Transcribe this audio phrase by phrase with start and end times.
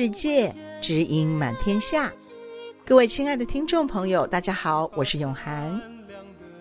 [0.00, 0.50] 世界，
[0.80, 2.10] 知音满天下。
[2.86, 5.78] 各位亲爱的听众朋友，大家好，我是永涵。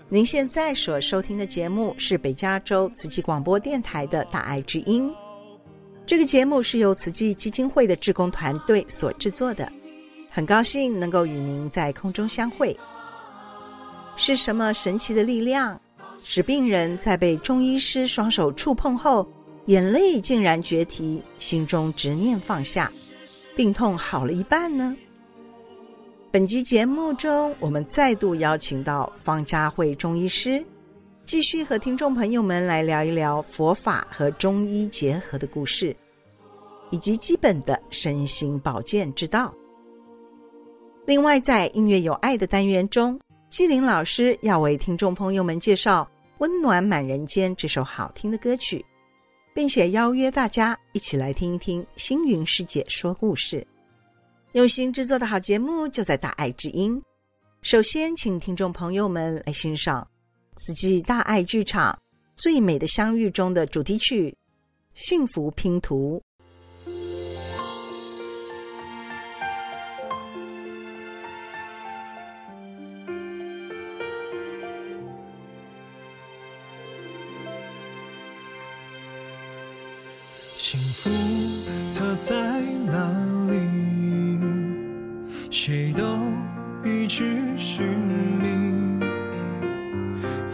[0.09, 5.09] 您现在所收听的节目是北加州慈济广播电台的《大爱之音》。
[6.05, 9.71] 这个节目是由慈济基金会的志工团队所制作的。
[10.29, 12.77] 很高兴能够与您在空中相会。
[14.17, 15.79] 是什么神奇的力量，
[16.25, 19.25] 使病人在被中医师双手触碰后，
[19.67, 22.91] 眼泪竟然决堤，心中执念放下，
[23.59, 24.95] 病痛好了一半呢？
[26.31, 30.63] 本集节目中，我们再度邀请到方家慧中医师，
[31.25, 35.93] 继续和听众朋友们来聊一聊佛法和中医结合的故事，
[36.89, 39.53] 以及基本的身心保健之道。
[41.05, 48.85] 另外，在音乐有爱的单元中，纪灵老师要为听众朋友们介绍《温暖满人间》这首好听的歌曲，
[49.59, 53.67] 并且邀约大家一起来听一听星云师姐说故事。
[54.53, 57.03] 用心制作的好节目就在大爱之音。
[57.61, 60.07] 首先，请听众朋友们来欣赏
[60.55, 61.91] 此季大爱剧场
[62.41, 64.29] 《最美的相遇》中的主题曲
[64.93, 66.23] 《幸福拼图》。
[80.71, 81.09] 幸福
[81.95, 83.09] 它在哪
[83.49, 84.39] 里？
[85.49, 86.03] 谁都
[86.87, 87.25] 一直
[87.57, 88.99] 寻觅，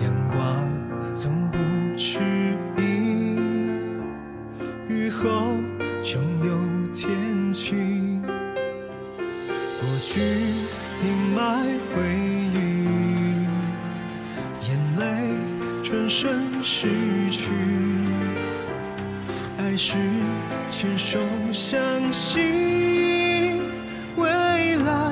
[0.02, 0.40] 阳光
[1.14, 1.58] 从不
[1.98, 2.22] 迟
[2.78, 2.82] 疑，
[4.88, 5.28] 雨后
[6.02, 8.22] 总有天晴。
[8.22, 11.42] 过去阴霾
[11.94, 12.02] 回
[12.54, 12.56] 忆，
[14.66, 15.04] 眼泪
[15.84, 16.88] 转身逝
[17.32, 17.52] 去，
[19.78, 19.98] 是
[20.70, 21.20] 牵手
[21.52, 21.78] 相
[22.12, 23.60] 信，
[24.16, 25.12] 未来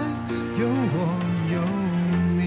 [0.57, 0.95] 有我
[1.51, 1.59] 有
[2.37, 2.39] 你。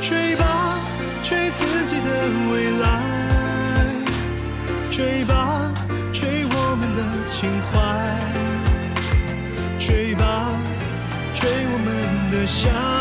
[0.00, 0.78] 追吧，
[1.22, 2.08] 追自己的
[2.50, 2.88] 未来，
[4.90, 5.70] 追吧，
[6.10, 7.76] 追我们的情怀，
[9.78, 10.50] 追吧，
[11.34, 11.88] 追我们
[12.30, 12.99] 的相。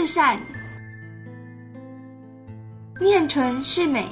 [0.00, 0.40] 是善，
[2.98, 4.08] 念纯是美。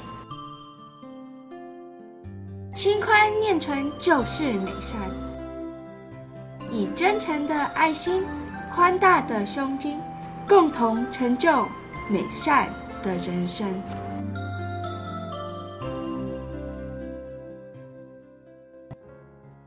[2.75, 5.09] 心宽念纯就是美善，
[6.71, 8.23] 以真诚的爱心、
[8.71, 9.99] 宽大的胸襟，
[10.47, 11.65] 共同成就
[12.07, 12.71] 美善
[13.01, 13.67] 的人生。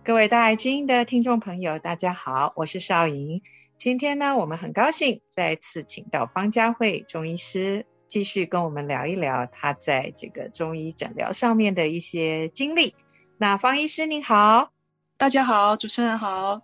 [0.05, 3.43] 各位大爱之音的听众朋友，大家好，我是少莹。
[3.83, 12.95] 今天呢，我们很高兴再次请到方家慧中医师，继续跟我们聊一聊他在这个中医诊疗上面的一些经历。
[13.39, 14.71] 那方医师您好，
[15.17, 16.63] 大家好，主持人好。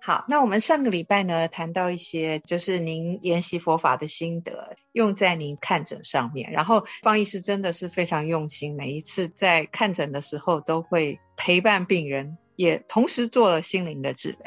[0.00, 6.52] 好，那我们上个礼拜呢，谈到一些就是您研习佛法的心得，用在您看诊上面。
[6.52, 14.40] 然后方医师真的是非常用心，每一次在看诊的时候都会陪伴病人，也同时做了心灵的治疗。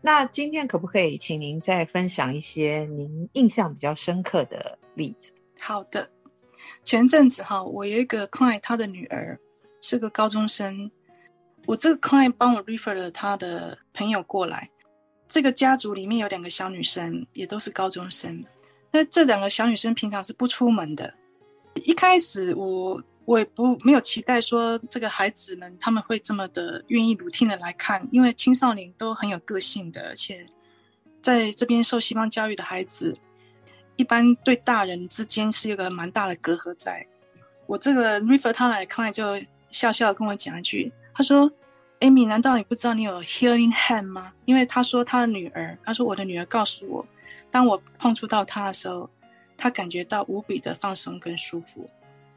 [0.00, 5.30] 那今天可不可以请您再分享一些您印象比较深刻的例子？
[5.60, 6.10] 好的，
[6.84, 9.38] 前阵子哈，我有一个 client，他的女儿
[9.82, 10.90] 是个高中生。
[11.66, 14.70] 我这个 client 帮我 refer 了他的朋友过来，
[15.28, 18.42] 这个家族里面有两个小女生，也都是高中生。
[18.90, 21.12] 那这两个小女生平常是不出门的。
[21.84, 30.44] 一开始我我也不没有期待说这个孩子们他们会这么的愿意 routine 的来看，因为青少年都很有个性的，而且
[31.22, 33.16] 在这边受西方教育的孩子，
[33.94, 37.06] 一般对大人之间是有个蛮大的隔阂在。
[37.66, 39.40] 我这个 refer 他来看就
[39.70, 40.92] 笑笑跟我讲一句。
[41.14, 41.48] 他说
[42.00, 44.32] ：“Amy，难道你不知道你有 healing hand 吗？
[44.44, 47.06] 因为他说他的女儿，他说我的女儿告诉我，
[47.48, 49.08] 当我碰触到他的时候，
[49.56, 51.88] 他感觉到无比的放松跟舒服。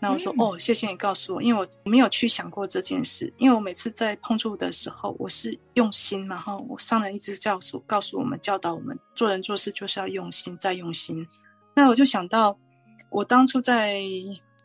[0.04, 3.34] 那我说、嗯、哦，谢谢你告诉我，因为我没有去想过这件事。
[3.38, 11.26] 因为我每次在碰触的时候，我是用心，然后我上人一直教诉告诉我们，教导我们做人做事就是要用心再用心。
[11.74, 12.58] 那我就想到，
[13.10, 14.02] 我当初在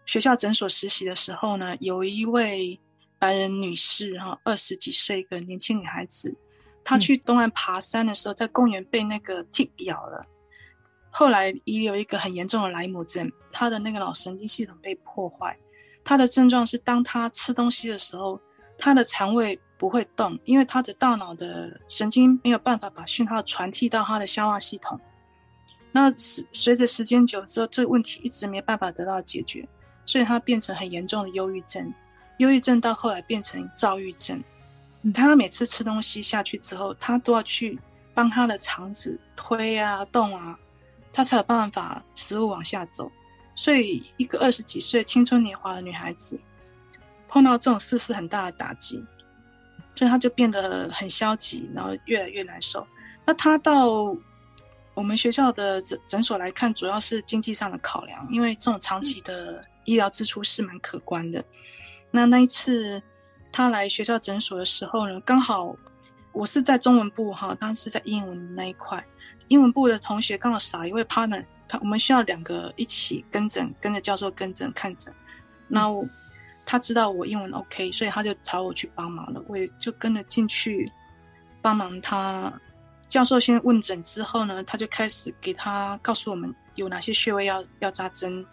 [0.05, 2.79] 学校诊所实习的时候呢，有一位。”
[3.20, 6.32] 白人女士哈，二十几岁一个年轻女孩子，
[6.85, 10.25] 她去东岸爬山的时候，在公园被那个 tick 咬了，
[11.10, 15.56] 后来遗留一个很严重的莱姆症，他的那个脑神经系统被破坏。
[16.05, 18.40] 他的症状是，当他吃东西的时候，
[18.78, 24.99] 他的肠胃不会动，因为他的大脑的神经没有办法把讯号传递到他的消化系统。
[25.93, 29.66] 那随随着时间久之后，这个问题一直没办法得到解决，
[30.06, 31.93] 所以他变成很严重的忧郁症。
[32.38, 34.43] 忧郁症到后来变成躁郁症，
[35.12, 37.78] 他每次吃东西下去之后，他都要去
[38.14, 40.58] 帮他的肠子推啊动啊，
[41.18, 43.10] 他才有办法食物往下走。
[43.56, 46.40] 所以，一个二十几岁青春年华的女孩子，
[47.26, 49.04] 碰到这种事是很大的打击，
[49.96, 52.86] 所以她就变得很消极，然后越来越难受。
[53.26, 54.16] 那她到
[54.94, 61.44] 我们学校的诊诊所来看，主要是经济上的考量，因为这种长期的医疗支出是蛮可观的。
[62.12, 63.02] 那那一次，
[63.50, 65.74] 他来学校诊所的时候呢，刚好
[66.32, 69.04] 我是在中文部哈，他是在英文那一块。
[69.48, 75.12] 英文部的同学刚好少一位 partner，他我们需要两个一起跟诊，跟着教授跟诊看诊。
[75.66, 76.06] 那我
[76.66, 80.90] 他知道我英文 OK，所以他就找我去帮忙了，我也就跟着进去
[81.62, 82.52] 帮忙他。
[83.06, 88.44] 教授先问诊之后呢，他就开始给他告诉我们有哪些穴位要要扎针。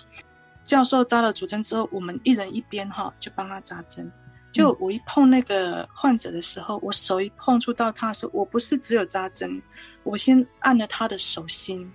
[0.64, 4.10] 教授扎了主针之后，我们一人一边哈，就帮他扎针。
[4.56, 9.62] 就我一碰那个患者的时候，我手一碰触到他的时候，我不是只有扎针，
[10.04, 11.92] 我先按了他的手心，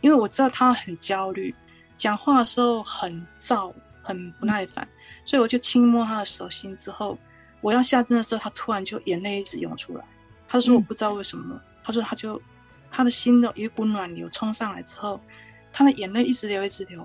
[0.00, 1.52] 因为我知道他很焦虑，
[1.96, 3.74] 讲话的时候很躁，
[4.04, 4.86] 很不耐烦，
[5.24, 6.76] 所以我就轻摸他的手心。
[6.76, 7.18] 之后
[7.60, 10.04] 我要下针的时候，他突然就眼泪一直涌出来。
[10.46, 12.40] 他说我不知道为什么，他说他就
[12.88, 15.20] 他的心有一股暖流冲上来之后，
[15.72, 17.04] 他的眼泪一直流，一直流。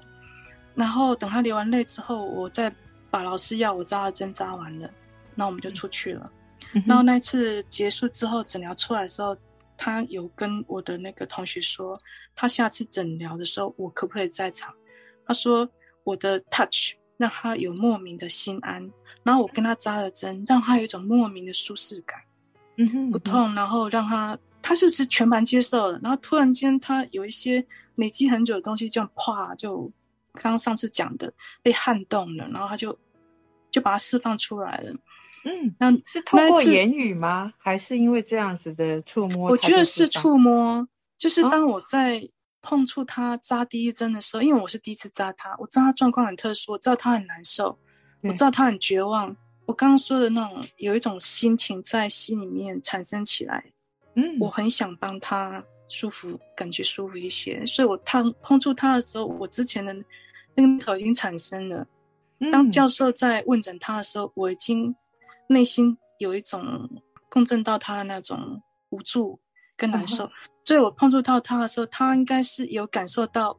[0.76, 2.72] 然后等他流完泪之后，我再
[3.16, 4.92] 把老师要我扎的针扎完了，
[5.36, 6.30] 那我们就出去了。
[6.74, 9.34] 嗯、然后那次结束之后，诊疗出来的时候，
[9.78, 11.98] 他有跟我的那个同学说，
[12.36, 14.74] 他下次诊疗的时候，我可不可以在场？
[15.26, 15.66] 他说
[16.04, 18.92] 我的 touch 让他有莫名的心安，
[19.24, 22.20] 然后我跟他扎了针，让他有一种莫名的舒适感，
[22.76, 25.98] 嗯哼，不痛，然后让他他就是全盘接受了。
[26.04, 29.90] 然后突然间他有一些累积很久的东西，这样啪就。
[30.38, 32.92] 刚刚上次讲的被撼动了，然后他就
[33.76, 34.94] 就把它释放出来了。
[35.44, 37.52] 嗯，那是通过言语吗？
[37.58, 39.50] 还是因为这样子的触摸？
[39.52, 42.26] 我觉得是触摸，就是当我在
[42.62, 47.78] 碰触他扎第一针的时候，哦、因为我是第一次扎他，我知道他状况很特殊，我知道他很难受，
[48.22, 49.36] 我知道他很绝望。
[49.66, 53.62] 我刚刚说的那种有一种心情在心里面产生起来，
[54.14, 59.94] 嗯，我很想帮他舒服，感觉舒服一些，所以我碰碰触他的时候，我之前的。
[60.58, 61.86] 那个头已经产生了。
[62.52, 64.96] 当教授在问诊他的时候，我已经
[65.48, 66.90] 内心有一种
[67.30, 69.40] 共振到他的那种无助
[69.78, 70.30] 跟难受。
[70.64, 73.58] 所以我碰触到他的时候，他应该是有感受到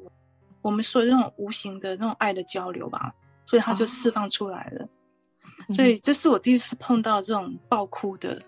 [0.62, 3.14] 我们说的那种无形的那种爱的交流吧，
[3.44, 4.88] 所以他就释放出来了。
[5.70, 8.42] 所以这是我第一次碰到这种爆哭的。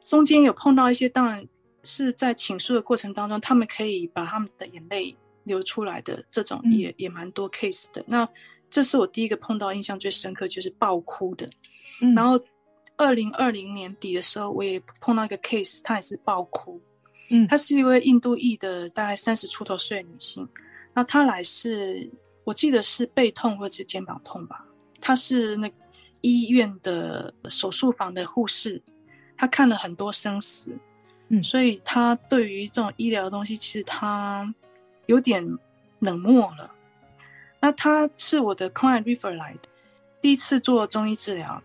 [0.00, 1.46] 中间有碰到一些，当然
[1.84, 5.16] 是在倾诉的过程当中，他们可以把他们的眼泪。
[5.44, 8.28] 流出来的这种也、嗯、也蛮多 case 的，那
[8.70, 11.48] 这是我第一个碰到印象最深刻，就是爆哭的。
[12.00, 12.38] 嗯、然后
[12.96, 16.80] 二零二零年底的时候，我也碰到一个 case，她也是爆哭。
[17.30, 20.48] 嗯，她是一位印度裔的，大概三十出头岁的女性。
[20.94, 22.10] 那她来是，
[22.44, 24.64] 我记得是背痛或者是肩膀痛吧。
[25.00, 25.70] 她是那
[26.20, 28.82] 医院的手术房的护士，
[29.36, 30.76] 她看了很多生死，
[31.28, 34.54] 嗯，所以她对于这种医疗的东西，其实她
[35.06, 35.46] 有点
[36.00, 36.70] 冷漠了。
[37.60, 39.68] 那他是我的 client refer 来的，
[40.20, 41.62] 第一次做中医治疗。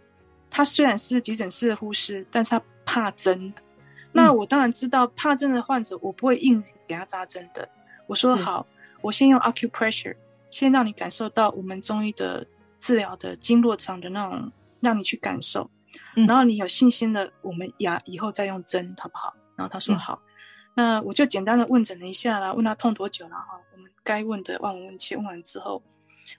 [0.49, 3.53] 他虽然是急诊室的护士，但是他怕针。
[4.11, 7.67] 那我当然知道怕针的患者，我不会硬给他扎针的。
[8.05, 8.65] 我说好，
[9.01, 10.15] 我先用 acupressure，
[10.51, 12.45] 先让你感受到我们中医的
[12.79, 15.69] 治疗的经络上的那种，让你去感受。
[16.27, 19.33] 然后你有信心了，我们牙以后再用针，好不好？
[19.55, 20.21] 然后他说好。
[20.75, 23.59] 那我就简单的问诊了一下啦，问他痛多久了哈。
[23.73, 25.81] 我们该问的望闻问切，问完之后，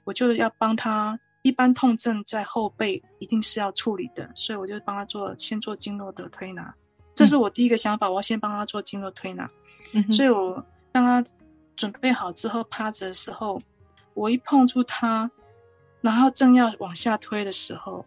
[0.05, 1.19] 我就要帮他。
[1.47, 6.75] 一般痛症在后背一定是要处理的，所以我就帮他做先做经络的推拿。
[7.15, 9.47] 这是我第一个想法，我要先帮他做经络推拿。
[9.93, 11.23] 嗯、所以我让他
[11.77, 13.61] 准备好之后趴着的时候，
[14.15, 15.31] 我一碰触他，
[16.01, 18.03] 然后正要往下推的时候，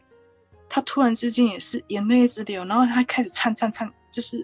[0.67, 4.43] 他突然之间也是眼泪一直流，然后他开始颤颤颤，就是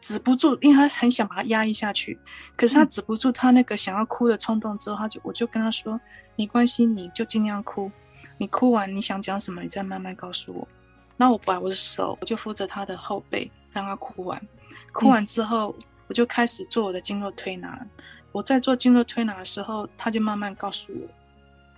[0.00, 2.18] 止不住，因为他很想把他压抑下去，
[2.56, 6.00] 可是他止不住他那个想要哭的冲动之后，他就我就跟他说
[6.36, 7.90] ：“没关系，你就尽量哭，
[8.38, 10.66] 你哭完你想讲什么，你再慢慢告诉我。”
[11.16, 13.50] 那我把我的手，我就扶着他的后背。
[13.72, 14.42] 让他哭完，
[14.92, 17.80] 哭完之后，嗯、我就开始做我的经络推拿。
[18.32, 21.08] 我在做经络推拿的时候，他就慢慢告诉我，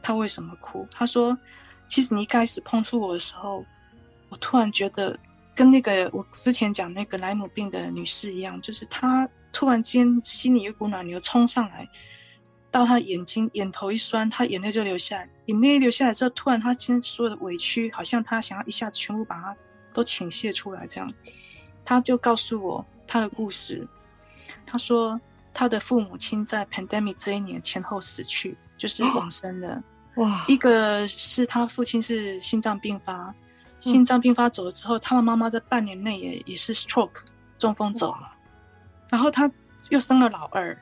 [0.01, 0.89] 他为什么哭。
[0.91, 1.37] 他说
[1.89, 3.63] ：“其实你一开始碰触我的时候，
[4.31, 5.15] 我突然觉得
[5.55, 11.89] 跟那个我之前讲那个莱姆病的女士一样，就是她突然间心里有一股暖流冲上来，
[12.71, 15.29] 到她眼睛眼头一酸，她眼泪就流下来。
[15.47, 19.57] 眼泪流下来之后，突然她今天所有的委屈，好像她想要一下子全部把它
[19.93, 21.13] 都倾泻出来，这样。”
[21.85, 23.87] 她就告诉我她的故事。
[24.65, 25.21] 她说
[25.53, 29.83] 她的父母亲在 pandemic 这一年前后死去，就是往生了。
[30.17, 30.45] 哇！
[30.47, 33.35] 一个是他父亲是心脏病发，
[33.91, 37.21] 心脏病发走了之后，他的妈妈在半年内也也是 stroke
[37.59, 38.33] 中风走了。
[39.11, 39.51] 然后他
[39.91, 40.77] 又生了老二，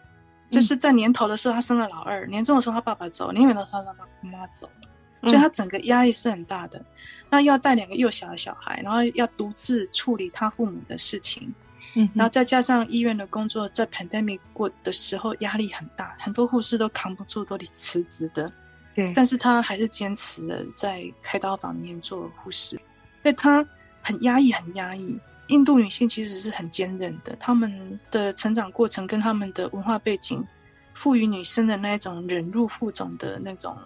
[0.50, 4.88] 就是在年头的时候他生了老二，年终的时候他爸爸走，年尾的时候他妈妈走了。
[5.22, 6.82] 所以他整个压力是很大的，
[7.28, 11.54] 那要带两个幼小的小孩，然后要独自处理他父母的事情，
[11.94, 18.50] 嗯，然后再加上医院的工作，在 pandemic 过的时候压力很大，很多护士都扛不住，都得辞职的，
[18.94, 22.80] 对，但是他还是坚持了在开刀房里面做护士，
[23.22, 23.66] 所以他
[24.02, 25.18] 很压抑，很压抑。
[25.48, 30.46] 印度女性其实是很坚韧的，她们的成长过程跟她们的文化背景，
[30.94, 33.76] 赋予女生的那种忍辱负重的那种。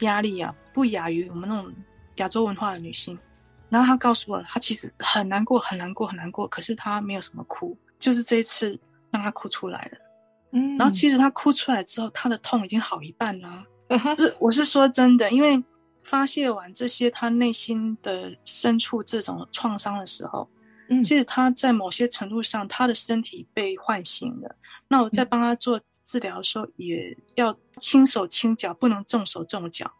[0.00, 1.72] 压力啊，不亚于我们那种
[2.16, 3.16] 亚洲文化的女性。
[3.68, 6.48] 然后她告诉我，她其实很难过，很难过，很难过。
[6.48, 8.76] 可是她没有什么哭，就是这一次
[9.12, 9.98] 让她哭出来了。
[10.50, 13.64] 嗯，然后其实她哭出来之后，她的痛已经好一半了。
[14.18, 15.62] 是，我是说真的，因为
[16.04, 20.48] 发泄完这些他内心的深处这种创伤的时候，
[20.88, 24.56] 嗯，其实他在某些程度上，他的身体被唤醒了。
[24.88, 29.90] 那我在帮他做治疗的时候，也要轻手轻脚，不能重手重脚。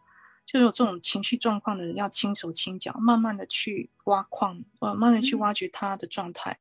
[0.45, 6.55] 就有这种情绪状况的人，要轻手轻脚，慢慢的去挖矿，呃，慢慢的去挖掘他的状态。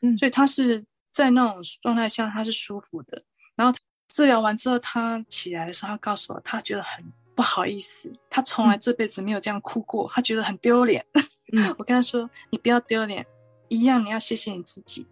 [0.00, 3.22] 嗯，所以他是在那种状态下，他是舒服的。
[3.54, 7.04] 然后治疗完之后，他起来的时候，他告诉我，他觉得很
[7.36, 11.04] 不好意思，他从来这辈子没有这样哭过，他觉得很丢脸。
[11.52, 13.24] 嗯，我跟他说，你不要丢脸，
[13.68, 15.06] 一样你要谢谢你自己。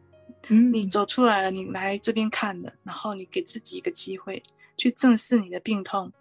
[0.49, 4.43] 嗯，你走出来了，你来这边看了，然后你给自己一个机会
[4.77, 6.13] 去正视你的病痛，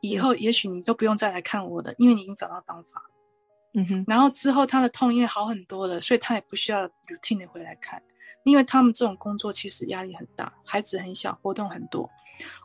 [0.00, 3.02] 以后也许你都不用再来看我的，因为你已经找到方法。
[3.74, 8.02] 嗯哼，然后之后他的痛因为好很多了，所以他也不需要 routine 的回来看，
[8.44, 12.08] 因为他们这种工作其实压力很大，孩子很小，活动很多，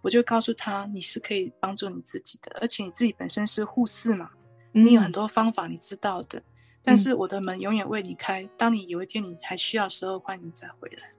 [0.01, 4.29] 我就告诉他你是可以帮助你自己的，而且你自己本身是护士嘛，
[4.71, 6.41] 你有很多方法你知道的。
[6.85, 11.09] 但是我的门永远为你开，当你有一天你还需要时候，欢迎你再回来。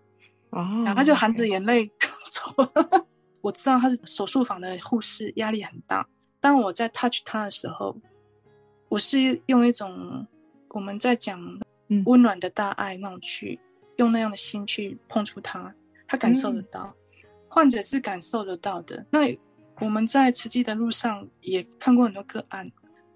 [0.50, 1.90] 哦，然后他就含着眼泪
[2.30, 3.06] 走了。
[3.40, 6.06] 我知道他是手术房的护士，压力很大。
[6.40, 7.96] 当我在 touch 他的时候，
[8.90, 10.26] 我是用一种
[10.68, 11.40] 我们在讲
[12.04, 13.58] 温暖的大爱那种去，
[13.96, 15.75] 用那样的心去碰触他，
[16.06, 16.94] 他感受得到，
[17.54, 19.06] 患者是感受得到的。
[19.11, 19.20] 那
[19.80, 22.70] 我们在慈济的路上也看过很多个案。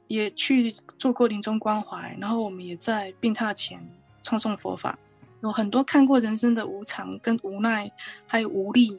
[0.09, 3.79] 也去做过临终关怀，然后我们也在病榻前
[4.23, 4.99] 唱诵佛法，
[5.43, 7.93] 有很多看过人生的无常跟无奈，
[8.27, 8.99] 还有无力。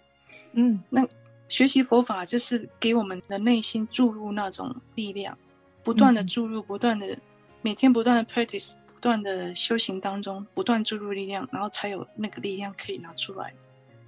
[0.51, 1.03] 嗯，那
[1.47, 5.35] 学习佛法就是给我们的内心注入那种力量，
[5.81, 7.17] 不断的注入，不断的
[7.63, 13.51] 每天不断的 practice，不断的修行当中，不断注入力量，然后才有那个力量可以拿出来。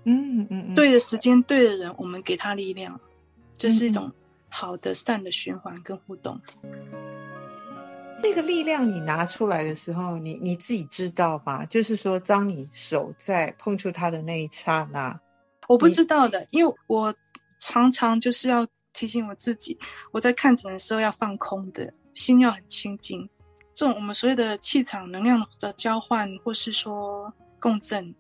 [0.06, 3.00] 嗯嗯嗯，对的时间，对的人，我们给他力量，
[3.58, 4.12] 这、就是一种
[4.50, 6.40] 好的善的循环跟互动。
[8.24, 11.66] 那个力量你拿出来的时候，你你自己知道吗？
[11.66, 15.20] 就是说，当你手在碰触它的那一刹那，
[15.68, 17.14] 我不知道的，因为我
[17.60, 19.76] 常常就是要提醒我自己，
[20.12, 23.28] 我在看诊的时候要放空的，心要很清净。
[23.74, 28.14] 这种我们所谓的气场能量的交换，或是说共振，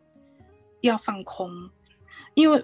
[0.82, 1.70] 要放空，
[2.34, 2.64] 因为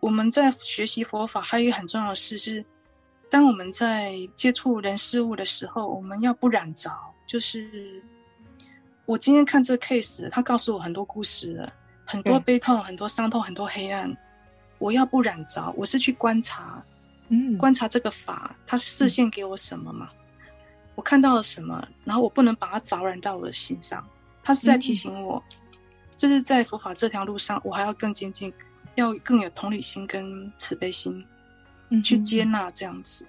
[0.00, 2.64] 我们在学习佛法，还有一个很重要的事是。
[3.28, 6.88] 当我们在接触人事物的时候，我们要不染着。
[7.26, 8.00] 就是
[9.04, 11.68] 我今天看这个 case，他告诉我很多故事了，
[12.04, 14.16] 很多悲痛，很多伤痛，很多黑暗。
[14.78, 16.80] 我要不染着，我是去观察，
[17.28, 20.08] 嗯，观察这个法，他视线给我什么嘛？
[20.12, 20.18] 嗯、
[20.94, 21.86] 我看到了什么？
[22.04, 24.06] 然后我不能把它着染到我的心上。
[24.40, 25.42] 他是在提醒我，
[26.16, 28.52] 这、嗯、是在佛法这条路上，我还要更精进，
[28.94, 31.24] 要更有同理心跟慈悲心。
[32.02, 33.24] 去接纳这样子，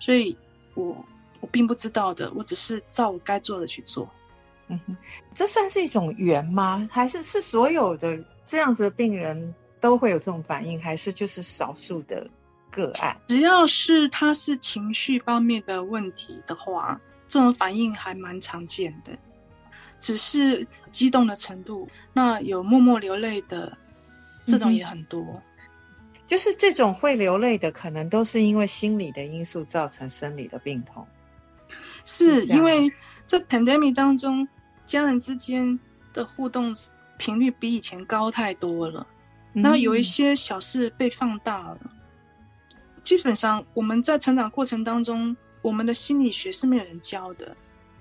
[0.00, 0.36] 所以
[0.74, 0.96] 我
[1.38, 4.10] 我并不知道的，我只是照我该做的去做。
[4.66, 4.96] 嗯哼，
[5.32, 6.88] 这算是一种缘吗？
[6.90, 12.28] 还是是所有的这样子的病人都会有这种反应，还是就是少数的
[12.68, 13.16] 个案？
[13.28, 19.16] 只要是他是情绪方面的问题的话，这种反应还蛮常见的，
[20.00, 23.78] 只是激动的程度，那有默默流泪的，
[24.44, 25.22] 这种也很多。
[25.22, 25.42] 嗯
[26.30, 31.04] 就是这种会流泪的，可能都是因为心理的因素造成生理的病痛。
[32.04, 32.88] 是因为
[33.26, 34.46] 这 pandemic 当中，
[34.86, 35.76] 家人之间
[36.12, 36.72] 的互动
[37.18, 39.04] 频率比以前高太多了，
[39.54, 41.80] 然后有一些小事被放大了。
[41.82, 41.90] 嗯。
[43.02, 47.56] 基本上我们在成长过程当中，我们的心理学是没有人教的。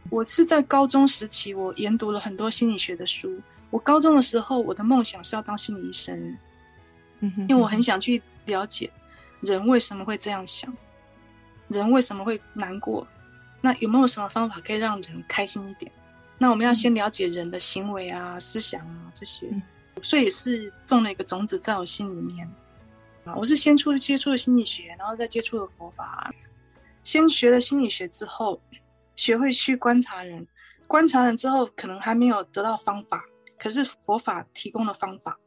[0.09, 3.39] 我是在高中时期，我研读了很多心理学的书。
[3.69, 6.37] 我高中的时候，我的梦想是要当心理医生。
[7.21, 8.89] 因为我很想去了解
[9.41, 10.73] 人为什么会这样想，
[11.67, 13.05] 人为什么会难过，
[13.61, 15.91] 那有没有什么方法可以让人开心一点？
[16.37, 19.47] 那我们要先了解人的行为啊、思想啊这些，
[20.01, 22.49] 所以是种了一个种子在我心里面。
[23.25, 26.33] 啊，我是先出接触了心理学，然后再接触了佛法。
[27.03, 28.61] 先学了心理学之后，
[29.19, 30.47] 学会去观察人，
[30.87, 33.25] 观察人之后可能还没有得到方法，
[33.57, 35.37] 可是佛法提供了方法。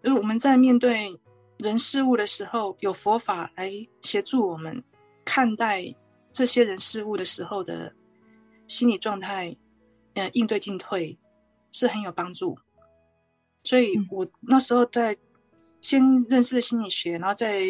[0.00, 1.18] 就是我们在面对
[1.56, 4.80] 人事物的时候，有佛法来协助我们
[5.24, 5.92] 看待
[6.30, 7.92] 这些人事物的时候的
[8.68, 9.56] 心理状态，
[10.14, 11.18] 呃，应对进退
[11.72, 12.56] 是很有帮助。
[13.64, 15.16] 所以我那时候在
[15.80, 17.64] 先认识了心理学，然后再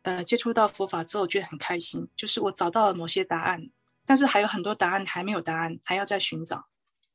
[0.00, 3.68] 呃接触到佛法之后，我觉得很开心，就是我找到了某些答案，
[4.06, 6.66] 但是还有很多答案还没有答案，还要再寻找。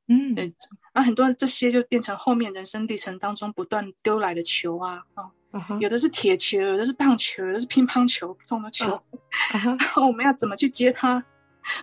[0.09, 0.53] 嗯，对，
[0.93, 9.79] 啊，很多这些就变成后面人生历程当中不断丢来的球啊，啊、uh -huh.，有的是铁球，有的是棒球，有的是乒乓球，不同的球，uh -huh.
[9.79, 11.21] 然后我们要怎么去接它，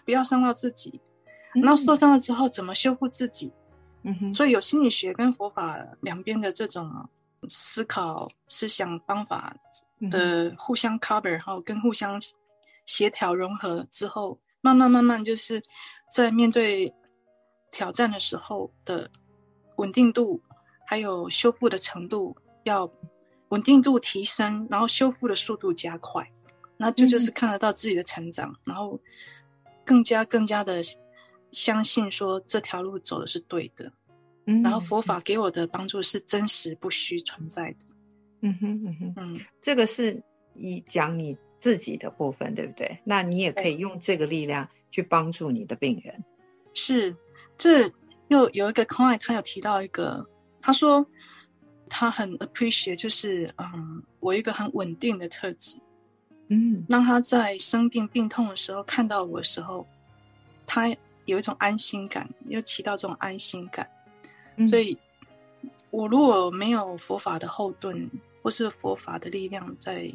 [0.07, 0.99] 不要伤到自己，
[1.55, 3.53] 然后受伤了之后怎么修复自己，
[4.05, 7.07] 嗯哼，所以有心理学跟佛法两边的这种
[7.47, 9.55] 思考、思想方法
[10.11, 12.19] 的互相 cover，然后跟互相
[12.87, 15.63] 协调融合之后，慢慢慢慢就是
[16.11, 16.93] 在面对。
[17.77, 19.11] 挑战的时候的
[19.79, 20.41] 稳定度，
[20.87, 22.89] 还有修复的程度，要
[23.49, 26.25] 稳定度提升，然后修复的速度加快，
[26.77, 27.33] 那这就，就是。
[27.33, 28.97] 看得到自己的成长，嗯，然后
[29.85, 30.81] 更加更加的
[31.51, 33.91] 相信说这条路走的是对的，
[34.47, 37.87] 嗯，然后佛法给我的帮助是真实不虚存在的，
[38.43, 39.15] 嗯哼嗯哼。
[39.17, 40.23] 嗯，这个是
[40.55, 42.99] 以讲你自己的部分，对不对？
[43.05, 46.23] 那你也可以用这个力量去帮助你的病人，
[46.75, 47.17] 是。
[47.57, 47.91] 这
[48.29, 50.29] 又有一个 client，他有提到一个，
[50.61, 51.07] 他说
[51.89, 55.79] 他很 appreciate，就是嗯，我一个很稳定的特质，
[56.49, 59.87] 嗯，让他在生病病痛的时候看到我的时候，
[60.67, 63.89] 他有一种安心感，又提到这种安心感，
[64.57, 64.99] 嗯，所以，
[65.91, 68.11] 我如果没有佛法的后盾，
[68.43, 70.13] 或是佛法的力量在，在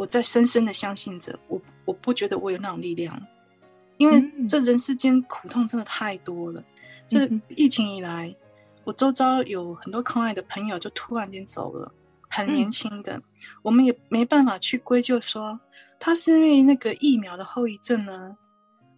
[0.00, 3.20] 我在深深的相信着，我我不觉得我有那种力量。
[3.98, 6.64] 因为这人世间苦痛真的太多了。
[7.06, 8.34] 这疫情以来，
[8.84, 11.92] 我周遭有很多可爱的朋友就突然间走了，
[12.30, 13.20] 很年轻的，
[13.60, 15.60] 我们也没办法去归咎说
[15.98, 18.34] 他是因为那个疫苗的后遗症呢，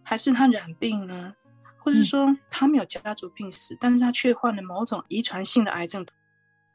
[0.03, 1.33] 还是他染病呢，
[1.79, 6.05] 或者说他没有家族病史，但是他却患了某种遗传性的癌症。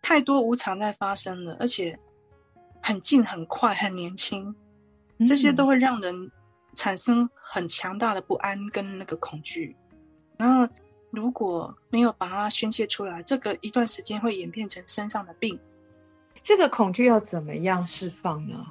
[0.03, 1.99] 太多无常在发生了，而且
[2.89, 4.55] 很近、很快、很年轻，
[5.27, 6.31] 这些都会让人。
[6.75, 9.75] 产生很强大的不安跟那个恐惧，
[10.37, 10.73] 然后
[11.11, 15.59] 如果没有把它宣泄出来，这个一段时间会演变成身上的病。
[16.41, 18.65] 这个恐惧要怎么样释放呢？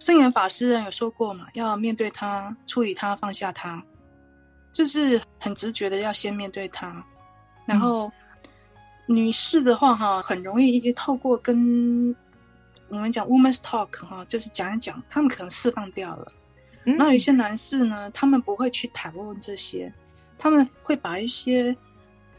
[0.00, 3.80] 圣严法师人有说过嘛，要面对它，处理它，放下它，
[4.72, 7.06] 就是很直觉的要先面对它。
[7.66, 8.10] 然后、
[9.06, 12.12] 嗯、女士的话哈，很容易一直透过跟
[12.92, 16.32] 我们讲 woman's talk 哈，就是讲一讲，他们可能释放掉了。
[16.84, 19.92] 然后有一些男士呢，他们不会去谈论这些。
[20.38, 21.74] 他们会把一些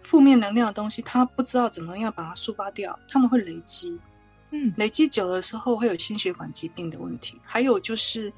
[0.01, 3.97] 负面能量的东西，他不知道怎么样把它抒发掉，他们会累积，
[4.51, 8.31] 嗯，累积久的时候会有心血管疾病的问题，还有就是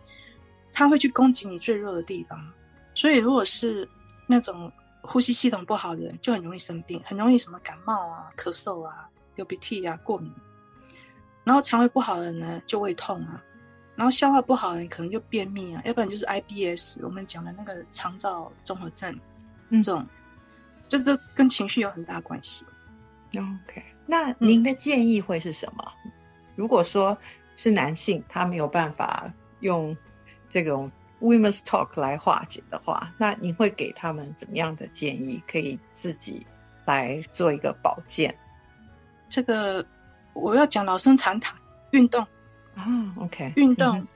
[0.71, 2.39] 他会去攻击你最弱的地方，
[2.93, 3.89] 所以如果是
[4.27, 10.31] 那种呼吸系统不好的人，就很容易生病，很容易什么感冒啊、咳嗽啊、流鼻涕啊、过敏，
[11.45, 13.41] 然后肠胃不好的人呢就胃痛啊，
[13.95, 19.17] 然后消化不好的人可能就便秘啊，要不然就是 IBS，我们讲的那个肠燥综合症。
[19.71, 20.05] 这种，
[20.87, 22.65] 就是这跟情绪有很大关系。
[23.35, 25.91] OK，那您的建议会是什么？
[26.05, 26.11] 嗯、
[26.55, 27.17] 如果说
[27.55, 29.97] 是男性，他没有办法用
[30.49, 35.43] 这种 Women's Talk 来化解的话，那你会给他们怎么样的建议？
[35.47, 36.45] 可以自己
[36.85, 38.37] 来做一个保健？
[39.27, 39.85] 这个
[40.35, 41.55] 我要讲老生常谈，
[41.91, 42.21] 运动
[42.75, 42.85] 啊
[43.17, 43.97] ，OK，运动。
[43.97, 44.07] 嗯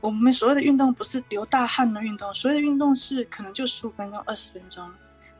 [0.00, 4.90] 我们所谓的运动不是流大汗的运动，所谓的运动是可能就十五分钟、二十分钟。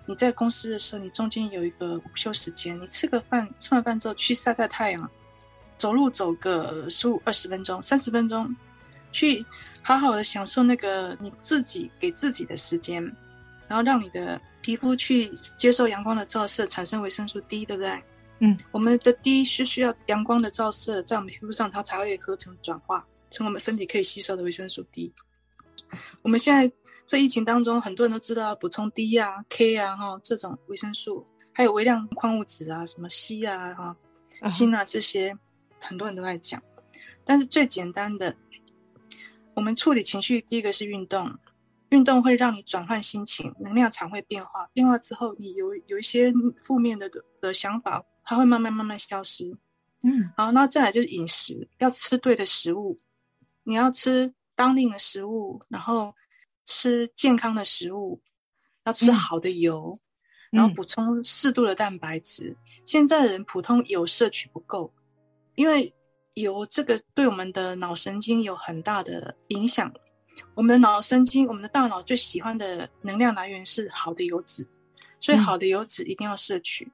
[0.04, 5.10] 你在公司的时候，你中间有一个午休时间，你吃个饭，吃完饭之后去晒晒太阳，
[5.78, 8.54] 走路走个十五、二十分钟、三十分钟，
[9.12, 9.42] 去
[9.80, 13.02] 好好的享受那个你自己给自己的时间，
[13.66, 17.98] 然后让你的皮肤去接受阳光的照射，产生维生素 D，对不对？
[18.40, 23.06] 嗯，我们的 D 是需要阳光的照射，在我们皮肤上它才会合成转化。
[23.30, 25.12] 成我们身体可以吸收的维生素 D。
[26.22, 26.72] 我们现在
[27.06, 33.96] 这疫情当中，很多人都知道要补充 D 啊、K 啊哈这种维生素，还有微量矿物质啊，什么硒啊哈、
[34.48, 35.36] 锌啊这些，
[35.78, 36.60] 很多人都在讲。
[37.24, 38.34] 但是最简单的，
[39.54, 41.32] 我们处理情绪，第一个是运动，
[41.90, 46.32] 运动会让你转换心情，能量场会变化，变化之后，你有有一些
[46.64, 47.08] 负面的
[47.40, 49.52] 的想法，它会慢慢慢慢消失。
[50.04, 52.96] 嗯，好，那再来就是饮食，要吃对的食物。
[53.64, 56.14] 你要吃当令的食物，然后
[56.64, 58.20] 吃健康的食物，
[58.84, 59.98] 要吃好的油，
[60.52, 62.50] 嗯、然后补充适度的蛋白质。
[62.50, 64.94] 嗯、现在的人普通油摄取不够，
[65.56, 65.92] 因为
[66.34, 69.92] 油这个对我们的脑神经有很大的影响。
[70.54, 74.64] 我们的脑神经，我们的大脑最喜欢的能量来源是好的油脂，
[75.18, 76.84] 所以好的油脂一定要摄取。
[76.84, 76.92] 嗯、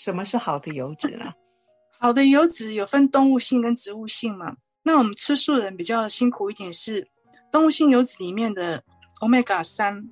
[0.00, 1.30] 什么是好的油脂呢？
[2.00, 4.56] 好的油脂有分动物性跟植物性嘛？
[4.82, 7.06] 那我们吃素的人比较辛苦一点，是
[7.52, 8.82] 动物性油脂里面的
[9.20, 10.08] Omega 三，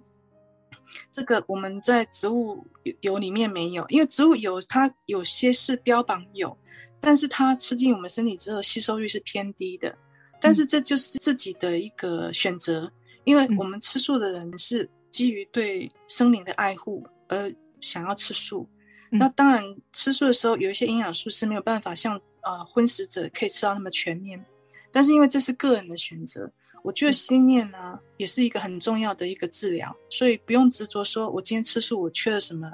[1.11, 2.67] 这个我们在植物
[3.01, 6.55] 油里面没有，因为植物油它有些是标榜有，
[7.01, 9.97] 但是它吃进我们身体之后吸收率是偏低的。
[10.39, 12.93] 但是这就是自己的一个选择，
[13.25, 18.69] 因为我们吃素的人是基于对生灵的爱护而想要吃素。
[19.11, 24.45] 那当然吃素的时候有一些营养素是没有办法像呃荤食者可以吃到那么全面。
[24.91, 26.51] 但是因为这是个人的选择，
[26.83, 32.71] 我觉得心念呢、啊、也是一个很重要的一个治疗，所以不用执着说我今天吃素我缺了什么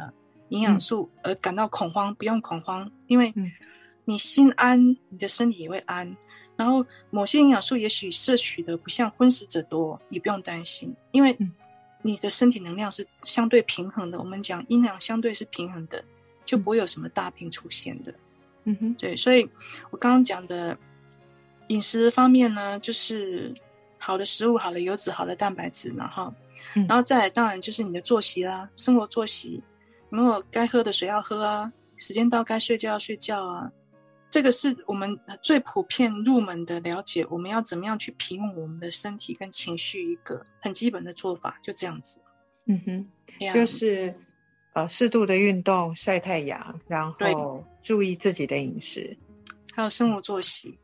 [0.50, 3.34] 营养素而感到恐慌，不用恐慌，因为
[4.04, 6.16] 你心安，你的身体也会安。
[6.56, 11.36] 然后某些营养素也许摄取的不像荤食者多，也不用担心，因为
[12.02, 14.18] 你的身体能量是相对平衡的。
[14.18, 16.04] 我们讲阴阳相对是平衡的，
[16.44, 18.14] 就不会有什么大病出现的。
[18.64, 19.48] 嗯哼，对，所以
[19.90, 20.76] 我刚刚讲的。
[21.68, 23.50] 饮食方面呢，就是
[23.96, 26.30] 好的食物、好的油脂、好的蛋白质嘛，哈，
[26.76, 29.62] 嗯、然后再来当然就是你的作息啦，生活作息，
[30.10, 33.72] 有没有该喝的水要喝啊，时间到该睡觉要睡觉啊，
[34.28, 42.20] 这个是我们最普遍入门的了解，我们要怎么样去平稳我们的身体跟情绪，一个很基本的做法，就这样子。
[42.66, 43.06] 嗯哼，
[43.38, 44.14] 样就是
[44.74, 49.16] 呃适度的运动、晒太阳，然后注意自己的饮食，
[49.72, 50.78] 还有生活作息。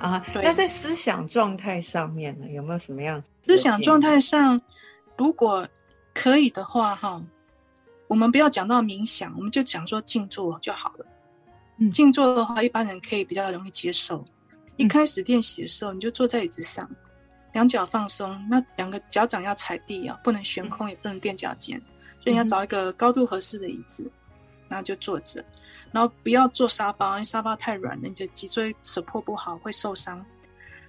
[0.00, 3.30] 啊，对那在思想状态上面呢，有没有什么样子？
[3.42, 4.60] 思想状态上，
[5.16, 5.66] 如果
[6.12, 7.22] 可以的话，哈，
[8.08, 11.06] 我们不要讲到冥想，我们就讲说静坐就好了。
[11.76, 14.24] 嗯，静坐的话，一般人可以比较容易接受。
[14.76, 16.90] 一开始练习的时候，你就坐在椅子上，
[17.52, 21.80] 两脚放松，那两个脚掌要踩地啊，不能悬空，也不能垫脚尖，
[22.20, 24.10] 所以你要找一个高度合适的椅子，
[24.68, 25.44] 然后就坐着。
[25.90, 30.24] 然后不要坐沙发，因为沙发太软了，你的脊椎 support 不好会受伤。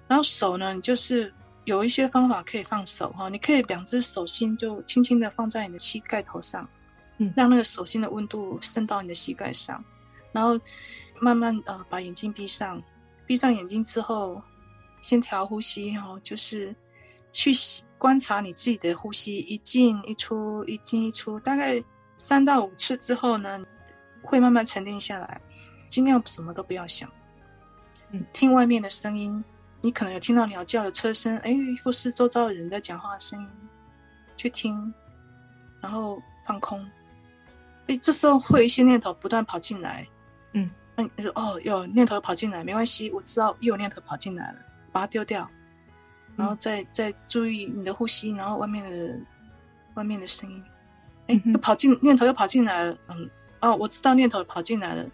[0.08, 1.34] 然后手呢，你就是
[1.65, 6.65] 有一些方法可以放手哈，你可以两只手心就轻轻的放在你的膝盖头上，
[7.17, 9.84] 嗯，让那个手心的温度渗到你的膝盖上，
[10.32, 10.58] 然后
[11.19, 12.82] 慢慢呃把眼睛闭上，
[13.26, 14.41] 闭上眼睛之后，
[15.03, 16.75] 先调呼吸哈，就是
[17.31, 17.51] 去
[17.99, 21.83] 观察你自己的呼吸一进一出，一进一出，大概
[22.17, 23.63] 三到五次之后呢，
[24.23, 25.39] 会慢慢沉淀下来，
[25.87, 27.07] 尽量什么都不要想。
[28.11, 29.43] 嗯，听外面的声音，
[29.81, 33.49] 你可能有听到鸟叫的车声，哎，或是周遭的人在讲话的声音，
[34.37, 34.93] 去听，
[35.81, 36.83] 然后放空。
[37.87, 40.07] 哎，这时候会有一些念头不断跑进来，
[40.53, 44.59] 嗯，那你说哦，有念头跑进来，没关系，我知道又有念头跑进来了，
[44.93, 45.49] 把它丢掉，
[46.38, 49.19] 然后再、嗯、再注意你的呼吸，然后外面的
[49.95, 50.63] 外面的声音，
[51.27, 53.29] 哎，又跑进念头又跑进来了，嗯，
[53.60, 55.06] 哦，我知道念头跑进来了，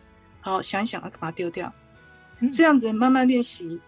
[0.41, 1.73] 好，想一想，把它丢掉。
[2.51, 3.81] 这样子慢慢练习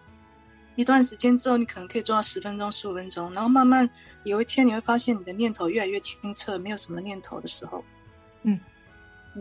[0.74, 3.88] 一段时间之后，你可能可以做到十分钟、十五分钟，然后慢慢
[4.24, 7.82] 有一天你会发现你的念头越来越清澈，没有什么念头的时候，
[8.42, 8.60] 嗯，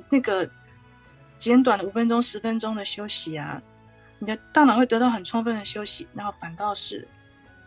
[0.09, 0.49] 那个
[1.37, 3.61] 简短的五分钟、十分钟的休息啊，
[4.21, 7.07] 你的大脑会得到很充分的休息，然后反倒是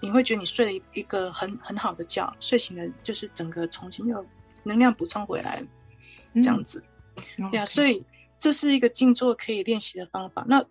[0.00, 4.24] 你会觉得你睡了一个很很好的觉，睡醒了就是整个重新又
[4.62, 5.60] 能量补充回来，
[6.34, 6.80] 这样子，
[7.38, 8.04] 嗯、对啊，所以
[8.38, 10.44] 这是一个静坐可以练习的方法。
[10.46, 10.64] 那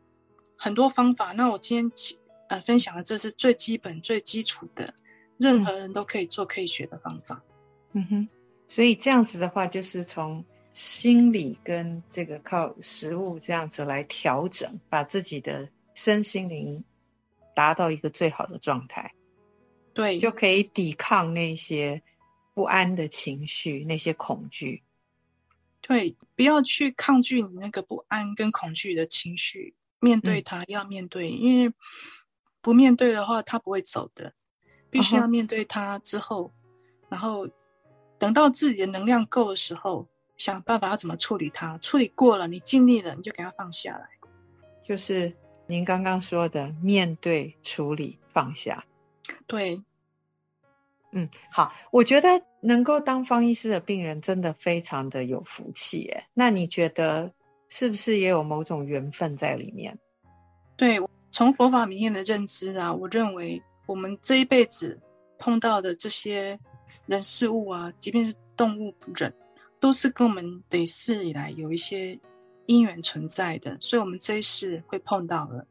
[0.56, 2.18] 很多方法，那我今天
[2.48, 4.94] 呃分享的这是最基本、最基础的，
[5.38, 7.44] 任何人都可以做、可以学的方法。
[7.92, 8.28] 嗯哼，
[8.70, 16.84] 所以这样子的话，就是从心理跟这个靠食物这样子来调整，把自己的身心灵
[17.56, 19.14] 达到一个最好的状态，
[19.94, 22.02] 对，就可以抵抗那些
[22.56, 24.82] 不安的情绪、那些恐惧。
[25.82, 29.76] 对，不要去抗拒你那个不安跟恐惧的情绪。
[30.00, 31.74] 面对他，要面对，嗯，因为
[32.62, 34.34] 不面对的话，他不会走的。
[34.90, 36.74] 必须要面对他之后，嗯，
[37.10, 37.48] 然后
[38.18, 40.08] 等到自己的能量够的时候，
[40.44, 41.78] 想办法要怎么处理它。
[41.78, 44.10] 处理过了，你尽力了，你就给它放下来。
[44.84, 45.34] 就是
[45.68, 48.84] 您刚刚说的，面对、处理、放下。
[49.48, 49.82] 对，
[51.14, 52.28] 嗯，好，我觉得
[52.60, 56.10] 能够当方医师的病人，真的非常的有福气。
[56.10, 57.32] 哎，那你觉得？
[57.70, 59.98] 是不是也有某种缘分在里面？
[60.78, 61.00] 对，
[61.32, 65.00] 从佛法里面的认知啊，我认为我们这一辈子
[65.40, 66.60] 碰到的这些
[67.08, 69.34] 人事物啊，即便是动物人，
[69.84, 72.18] 都是跟我们累世以来有一些
[72.68, 75.68] 因缘存在的，所以我们这一世会碰到了。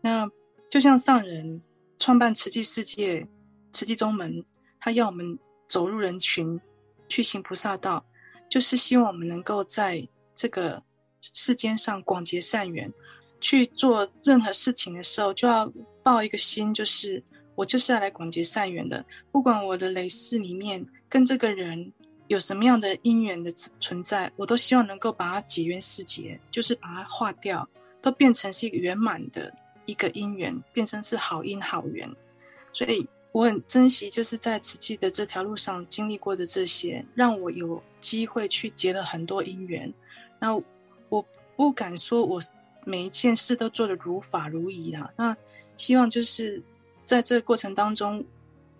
[0.00, 0.26] 那
[0.70, 1.60] 就像上人
[1.98, 3.28] 创办慈济世界、
[3.74, 4.42] 慈济宗门，
[4.80, 6.58] 他要我们走入人群
[7.10, 8.02] 去行菩萨道，
[8.48, 10.82] 就是希望我们能够在这个。
[11.34, 12.92] 世间上广结善缘，
[13.40, 17.20] 去做任何事情的时候，就要抱一个心，就是
[17.56, 19.04] 我就是要来广结善缘的。
[19.32, 21.92] 不管我的累世里面跟这个人
[22.28, 27.68] 有什么样的因缘的存在，我都希望能够把它解冤释结，就是把它化掉，
[28.00, 29.52] 都变成是一个圆满的
[29.84, 32.10] 一个因缘，变成是好因好缘。
[32.72, 39.92] 所以我很珍惜，就是在慈济的这条路上经历过的这些，让我有机会去结了很多因缘，
[40.38, 40.60] 那。
[41.08, 42.42] 我不敢说，我
[42.84, 45.08] 每一件事都做得如法如仪啦。
[45.16, 45.36] 那
[45.76, 46.60] 希望就是
[47.04, 48.22] 在这个过程当中，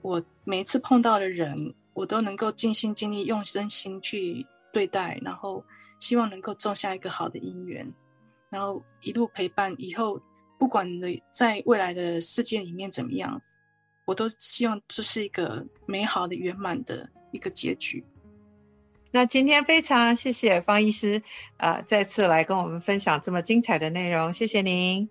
[0.03, 5.65] 我每一次碰到的人，我都能够尽心尽力用真心去对待，然后
[5.99, 7.91] 希望能够种下一个好的姻缘，
[8.51, 9.75] 然后一路陪伴。
[9.79, 10.21] 以后
[10.59, 13.41] 不管你在未来的世界里面怎么样，
[14.05, 18.05] 我都希望这是一个美好的圆满的一个结局。
[19.11, 21.23] 那今天非常谢谢方医师，
[21.57, 25.09] 呃，再次来跟我们分享这么精彩的内容，谢谢您，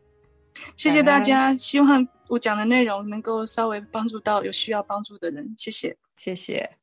[0.78, 6.78] 谢谢大家，希望我讲的内容能够稍微帮助到有需要帮助的人，谢谢，谢谢，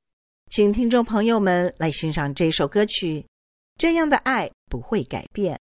[0.51, 3.21] 请听众朋友们来欣赏这首歌曲，
[3.79, 5.57] 《这样的爱不会改变》。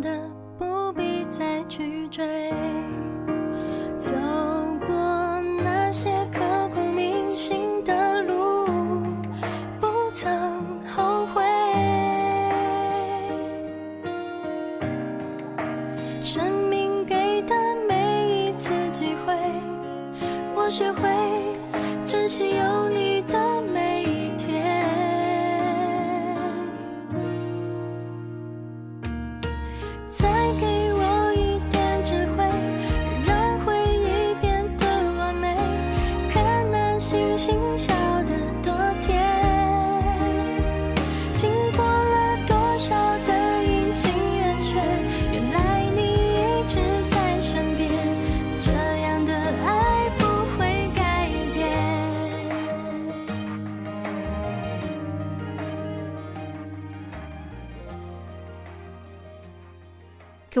[0.00, 2.85] 的不必再去追。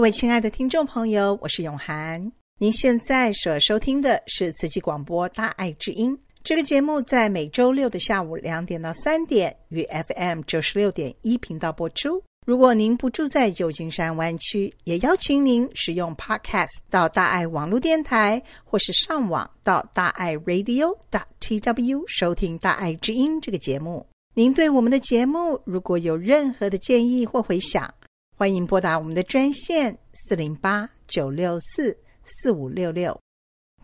[0.06, 2.30] 位亲爱的听众朋友，我是永涵。
[2.60, 12.22] 您现在所收听的是慈济广播《大爱之音》这个节目，在每周六的下午两点到三点，于 FM 九十六点一频道播出。
[12.46, 24.06] 如果您不住在旧金山湾区，也邀请您使用 Podcast 到大爱网络电台，或是上网到大爱 Radio dot tw 收听《大爱之音》这个节目。
[24.34, 27.92] 您对我们的节目如果有任何的建议或回响，
[28.38, 33.18] 欢迎拨打我们的专线四零八九六四四五六六。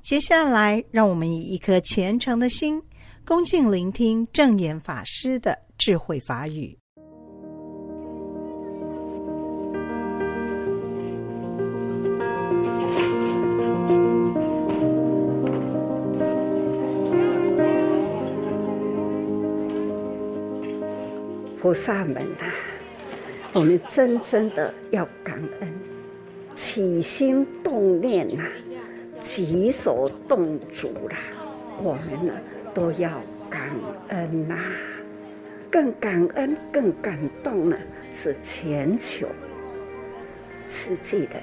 [0.02, 2.82] 接下来，让我们以一颗虔诚的心，
[3.24, 6.78] 恭敬聆听正言法师的智慧法语。
[21.58, 22.52] 菩萨们呐、
[23.54, 25.72] 我们真正的要感恩，
[26.54, 28.44] 起心动念呐、
[29.20, 31.18] 举手动足啦、
[31.82, 32.32] 我们呢
[32.72, 33.68] 都要感
[34.08, 34.56] 恩呐、
[35.70, 37.76] 更感恩、更感动呢，
[38.14, 39.28] 是全球
[40.66, 41.42] 慈济人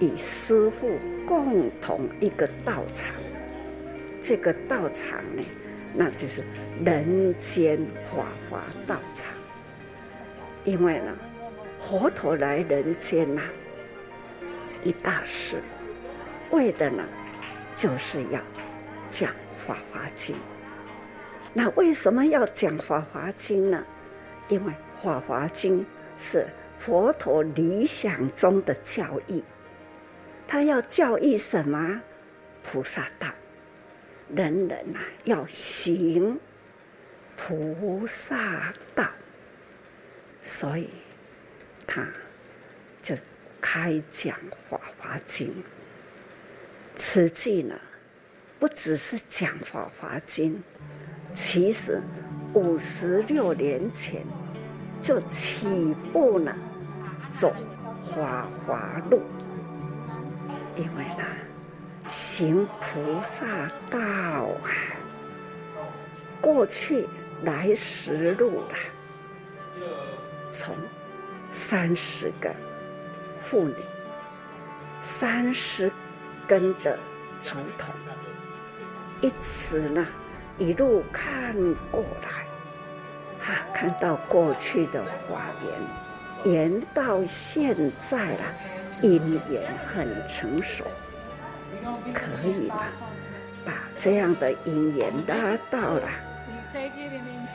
[0.00, 0.88] 与师父
[1.26, 3.14] 共同一个道场，
[4.22, 5.42] 这个道场呢。
[5.94, 6.42] 那就是
[6.82, 7.78] 人间
[8.10, 9.26] 法华道场，
[10.64, 11.16] 因为呢，
[11.78, 13.42] 佛陀来人间呐、
[14.82, 15.60] 一大事，
[16.50, 17.04] 为的呢，
[17.74, 18.40] 就是要
[19.10, 19.30] 讲
[19.66, 20.36] 《法华经》。
[21.52, 23.84] 那为什么要讲《法华经》呢？
[24.48, 24.72] 因为
[25.02, 25.80] 《法华经》
[26.16, 26.46] 是
[26.78, 29.42] 佛陀理想中的教义，
[30.46, 32.00] 他要教育什么？
[32.62, 33.28] 菩萨道。
[34.34, 36.38] 人人呐、要行
[37.36, 39.04] 菩萨道，
[40.42, 40.88] 所以
[41.86, 42.06] 他
[43.02, 43.16] 就
[43.60, 44.36] 开讲
[44.68, 45.48] 《法华经》。
[46.96, 47.74] 此际呢，
[48.58, 50.54] 不只是讲《法华经》，
[51.34, 52.00] 其实
[52.52, 54.24] 五十六年前
[55.00, 56.56] 就起步了
[57.30, 57.54] 走
[58.02, 59.22] 华华路，
[60.76, 61.24] 因为呢。
[62.08, 64.68] 行菩萨道啊，
[66.42, 67.08] 过去
[67.44, 68.74] 来时路了，
[70.52, 70.76] 从
[71.50, 72.54] 三十个
[73.40, 73.74] 妇女，
[75.00, 75.90] 三十
[76.46, 76.96] 根的
[77.42, 77.92] 竹筒，
[79.20, 80.06] 一直呢
[80.58, 81.54] 一路看
[81.90, 85.46] 过来，啊，看到过去的华
[86.44, 88.44] 严，延到现在了，
[89.00, 90.84] 因缘很成熟。
[92.14, 92.86] 可以了，
[93.64, 96.08] 把这样的姻缘拉到了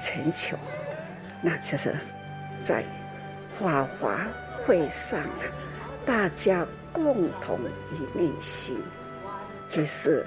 [0.01, 0.57] 全球，
[1.41, 1.95] 那就是
[2.63, 2.83] 在
[3.57, 4.27] 法华
[4.59, 5.43] 会上啊，
[6.05, 7.59] 大家共同
[7.91, 8.77] 一念心，
[9.67, 10.25] 这是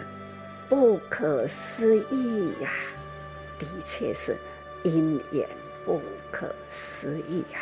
[0.68, 2.70] 不可思议呀、
[3.58, 4.36] 的确是
[4.82, 5.46] 因缘
[5.84, 6.00] 不
[6.30, 7.60] 可思议呀、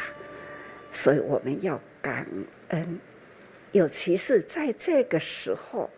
[0.93, 2.27] 所以我们要感
[2.69, 3.01] 恩，
[3.73, 5.91] 尤其是在这个时候。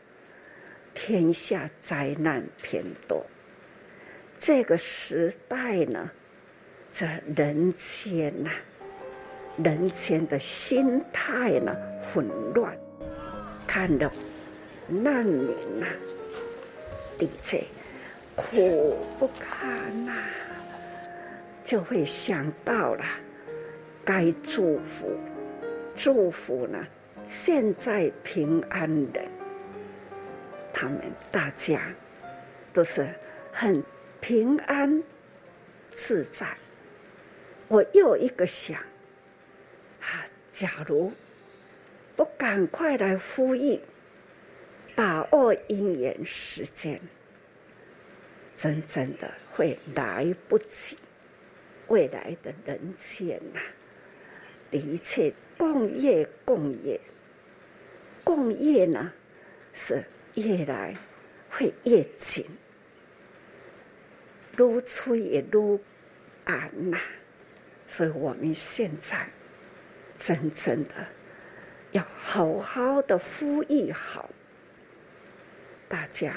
[0.93, 3.25] 天下灾难偏多，
[4.37, 6.11] 这个时代呢，
[6.93, 8.51] 这人间呐、
[9.63, 12.77] 人间的心态呢混乱，
[13.67, 14.11] 看到
[14.89, 15.47] 难民
[15.79, 15.93] 呐、啊，
[17.17, 17.63] 的确
[18.35, 20.13] 苦不堪呐、
[21.65, 23.05] 就会想到了
[24.05, 25.17] 该祝福，
[25.97, 26.79] 祝福呢，
[27.29, 29.29] 现在平安人。
[30.73, 31.81] 他们大家
[32.73, 33.07] 都是
[33.53, 33.83] 很
[34.21, 35.03] 平安
[35.93, 36.47] 自在。
[37.71, 38.77] 我又一个想
[40.01, 41.13] 啊，假如
[42.17, 43.81] 不赶快来呼应，
[44.97, 47.01] 把握因缘时间，
[48.57, 50.99] 真正的会来不及。
[51.87, 53.63] 未来的人间呐、啊，
[54.69, 57.01] 的确共业共业，
[58.25, 59.13] 共业呢
[59.73, 60.05] 是。
[60.37, 60.97] 越来
[61.51, 62.47] 会越紧，
[64.57, 65.79] 越催也越
[66.45, 66.97] 暗呐。
[67.91, 69.29] 所以我们现在
[70.17, 70.95] 真正的
[71.91, 74.31] 要好好的呼吁好，
[75.89, 76.37] 大家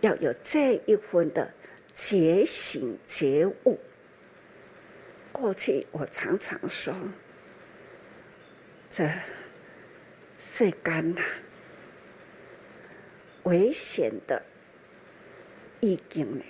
[0.00, 1.52] 要有这一份的
[1.92, 3.78] 觉醒觉悟。
[5.30, 6.94] 过去我常常说，
[8.90, 9.08] 这
[10.38, 11.22] 世间呐。
[13.44, 14.42] 危险的
[15.80, 16.44] 已经呢，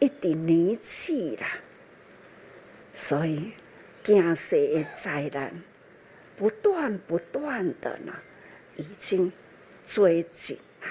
[0.00, 1.46] 一定年纪了，
[3.00, 3.50] 所以
[4.02, 5.50] 惊世的灾难
[6.36, 8.12] 不断不断的呢，
[8.76, 9.32] 已经
[9.86, 10.88] 追紧了。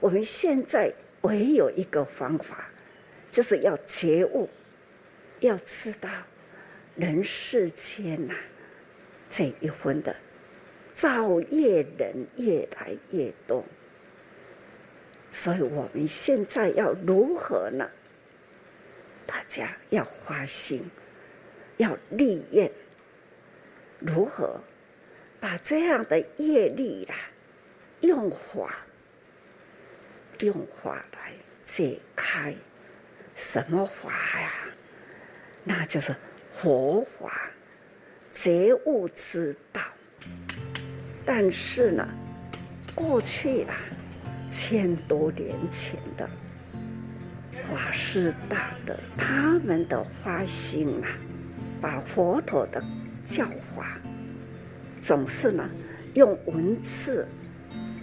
[0.00, 2.68] 我们现在唯有一个方法，
[3.30, 4.50] 就是要觉悟，
[5.38, 6.10] 要知道
[6.96, 8.34] 人世间呐、
[9.30, 10.14] 这一分的
[10.92, 13.64] 造业人越来越多，
[15.30, 17.88] 所以我们现在要如何呢？
[19.24, 20.88] 大家要花心，
[21.76, 22.70] 要立愿。
[23.98, 24.60] 如何
[25.40, 27.16] 把这样的业力啊，
[28.00, 28.78] 用法
[30.40, 31.32] 用法来
[31.64, 32.54] 解开？
[33.34, 34.10] 什么法
[34.40, 34.52] 呀？
[35.64, 36.14] 那就是
[36.52, 37.50] 佛法，
[38.30, 39.82] 觉悟之道。
[41.24, 42.08] 但是呢，
[42.94, 43.74] 过去啊，
[44.50, 46.28] 千多年前的
[47.62, 51.08] 法师大德，他们的花心啊，
[51.80, 52.82] 把佛陀的。
[53.28, 53.98] 教法
[55.00, 55.68] 总是呢，
[56.14, 57.26] 用文字、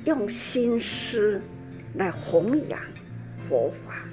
[0.03, 1.41] 用心思
[1.93, 2.77] 来弘扬
[3.47, 4.03] 佛法，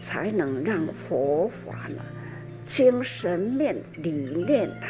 [0.00, 2.02] 才能让佛法呢，
[2.64, 4.88] 精神面、理念呐，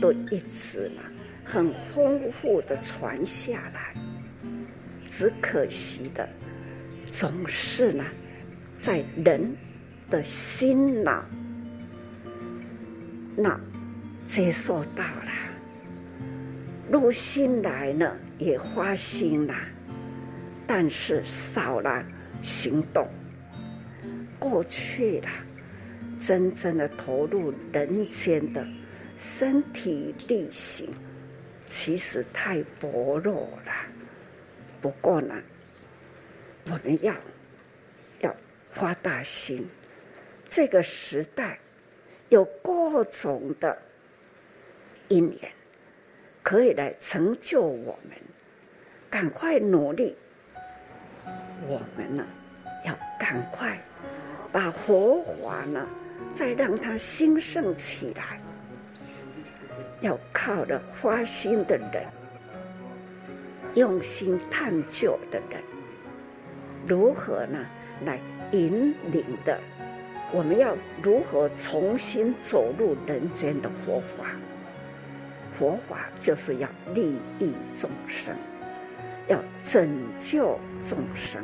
[0.00, 1.02] 都一直呢，
[1.44, 3.94] 很丰富的传下来。
[5.10, 6.26] 只可惜的，
[7.10, 8.02] 总是呢，
[8.78, 9.54] 在人
[10.08, 11.22] 的心脑
[13.40, 13.58] 那。
[14.26, 15.32] 接受到了，
[16.88, 19.54] 入心来了，也发心了，
[20.68, 22.04] 但是少了
[22.40, 23.08] 行动。
[24.38, 25.28] 过去了，
[26.20, 28.64] 真正的投入人间的
[29.16, 30.88] 身体力行，
[31.66, 33.72] 其实太薄弱了。
[34.80, 35.34] 不过呢，
[36.66, 37.12] 我们要
[38.20, 38.32] 要
[38.70, 39.66] 发大心。
[40.48, 41.58] 这个时代
[42.30, 43.76] 有各种的。
[45.08, 45.52] 因缘
[46.42, 48.16] 可以来成就我们，
[49.10, 50.16] 赶快努力。
[51.66, 52.24] 我们呢，
[52.86, 53.78] 要赶快
[54.50, 55.86] 把佛法呢，
[56.32, 58.40] 再让它兴盛起来。
[60.00, 62.06] 要靠着发心的人，
[63.74, 65.60] 用心探究的人，
[66.86, 67.58] 如何呢？
[68.06, 68.18] 来
[68.52, 69.60] 引领的，
[70.32, 74.26] 我们要如何重新走入人间的佛法？
[75.52, 78.34] 佛法就是要利益众生，
[79.28, 80.58] 要拯救
[80.88, 81.42] 众生，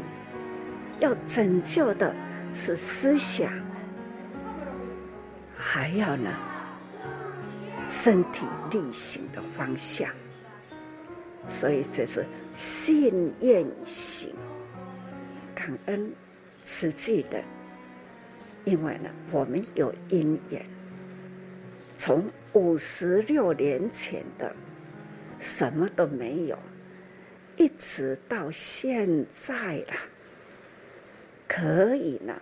[1.01, 2.15] 要拯救的
[2.55, 3.53] 是思想，
[5.57, 6.31] 还要呢
[7.91, 10.09] 身体力行的方向。
[11.49, 12.25] 所以这是
[12.55, 14.33] 信愿行，
[15.55, 16.11] 感恩
[16.65, 17.45] 慈济人，
[18.67, 20.63] 因为呢我们有因缘，
[21.97, 22.23] 从。
[22.53, 24.57] 五十六年前的
[25.39, 26.59] 什么都没有，
[27.59, 29.93] 一直到现在了，
[31.47, 32.41] 可以呢，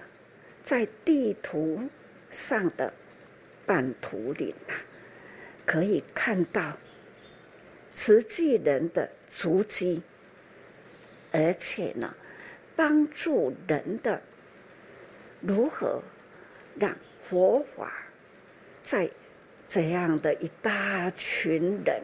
[0.62, 1.82] 在地图
[2.30, 2.94] 上的
[3.66, 4.74] 版图里呢，
[5.66, 6.78] 可以看到
[7.92, 10.00] 慈济人的足迹，
[11.32, 12.14] 而且呢，
[12.76, 14.22] 帮助人的
[15.40, 16.00] 如何
[16.78, 17.92] 让佛法
[18.82, 19.10] 在。
[19.66, 22.00] 这样的一大群人，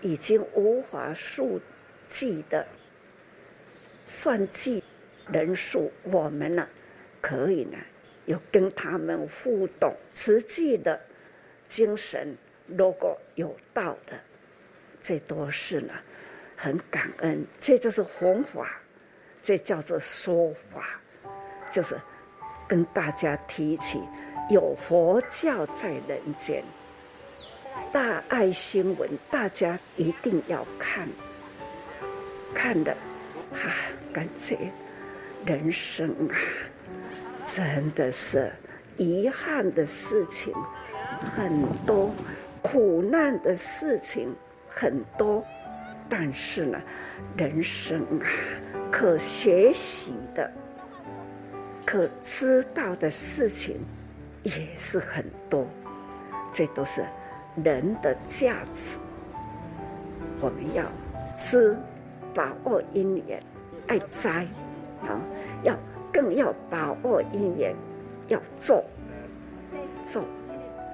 [0.00, 1.60] 已经无法数
[2.06, 2.66] 计的
[4.08, 4.82] 算计
[5.26, 6.66] 人数，我们呢，
[7.20, 7.76] 可以呢，
[8.24, 10.98] 有跟他们互动，实际的
[11.68, 12.34] 精神，
[12.66, 14.18] 如果有道的，
[15.02, 15.92] 这都是呢，
[16.56, 17.44] 很感恩。
[17.58, 18.80] 这就是弘法，
[19.42, 20.98] 这叫做说法，
[21.70, 21.94] 就是
[22.74, 24.00] 跟大家提起。
[24.50, 26.62] 有佛教在人间，
[27.92, 31.08] 大爱新闻，大家一定要看。
[32.52, 32.92] 看的，
[33.52, 33.74] 哈、啊，
[34.12, 34.58] 感觉
[35.46, 36.34] 人生啊，
[37.46, 38.50] 真的是
[38.96, 40.52] 遗憾的事情
[41.36, 42.10] 很多，
[42.60, 44.34] 苦难的事情
[44.68, 45.42] 很多，
[46.08, 46.78] 但是呢，
[47.36, 48.26] 人生啊，
[48.90, 50.52] 可学习的、
[51.94, 53.76] 可知道的事情。
[54.42, 55.64] 也是很多，
[56.52, 57.02] 这都是
[57.62, 58.98] 人的价值。
[60.38, 60.84] 我们要
[61.34, 61.74] 知
[62.34, 63.42] 把握因缘，
[63.86, 64.46] 爱栽
[65.00, 65.16] 啊，
[65.62, 65.74] 要
[66.12, 67.74] 更要把握因缘，
[68.28, 68.84] 要做
[70.04, 70.22] 做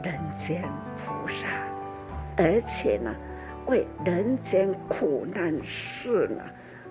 [0.05, 0.63] 人间
[0.95, 1.49] 菩萨，
[2.37, 3.13] 而且呢，
[3.67, 6.45] 为人间苦难事呢，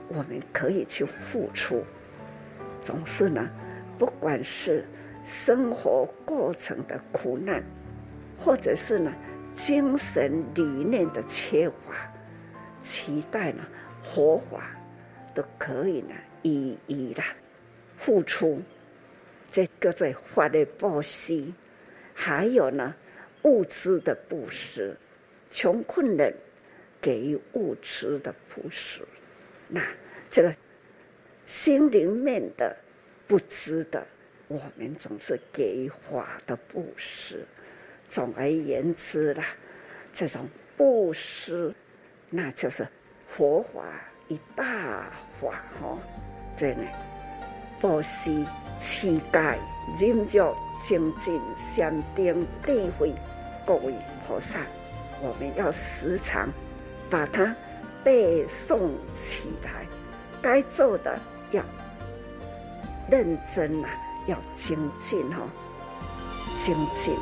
[0.10, 1.82] 我们可以去付出。
[2.82, 3.48] 总是呢，
[4.00, 4.84] 不管是。
[5.26, 7.62] 生活过程的苦难，
[8.36, 9.14] 或者是呢，
[9.54, 12.12] 精神理念的缺乏，
[12.82, 13.64] 期待呢
[14.02, 14.72] 佛法
[15.36, 17.22] 都可以呢一一的
[17.96, 18.60] 付出，
[19.52, 21.46] 这个在法的布施，
[22.14, 22.96] 还有呢
[23.44, 24.98] 物资的布施，
[25.52, 26.34] 穷困人
[27.00, 29.02] 给予物资的布施，
[29.68, 29.84] 那
[30.32, 30.56] 这个
[31.46, 32.76] 心灵面的
[33.30, 34.04] 不知的，
[34.48, 37.46] 我们总是给法的布施。
[38.08, 39.46] 总而言之啦，
[40.12, 41.72] 这种布施，
[42.32, 42.88] 那就是
[43.28, 43.84] 佛法
[44.30, 46.00] 一大法哦。
[46.58, 46.82] 这呢，
[47.80, 48.44] 布施、
[48.80, 49.56] 乞丐、
[50.02, 53.14] 忍辱、精进、禅定、智慧，
[53.64, 53.94] 各位
[54.28, 54.58] 菩萨，
[55.22, 56.50] 我们要时常
[57.12, 57.56] 把它
[58.04, 59.86] 背诵起来。
[60.42, 61.20] 该做的
[63.10, 63.90] 认真啊，
[64.28, 65.50] 要精进哦，
[66.58, 67.16] 精进。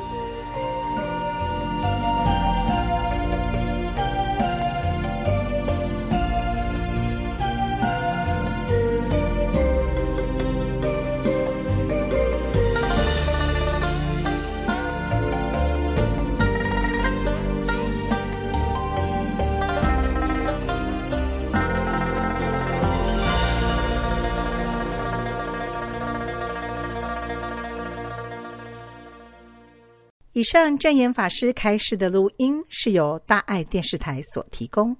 [30.38, 34.96] 以上证严法师开示的录音是由大爱电视台所提供。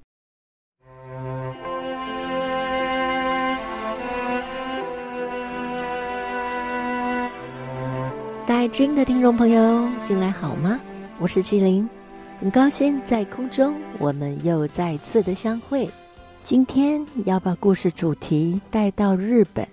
[8.44, 10.80] 大爱之音的听众朋友，近来好吗？
[11.20, 11.88] 我是麒麟，
[12.40, 15.88] 很高兴在空中我们又再次的相会。
[16.42, 19.64] 今天要把故事主题带到日本，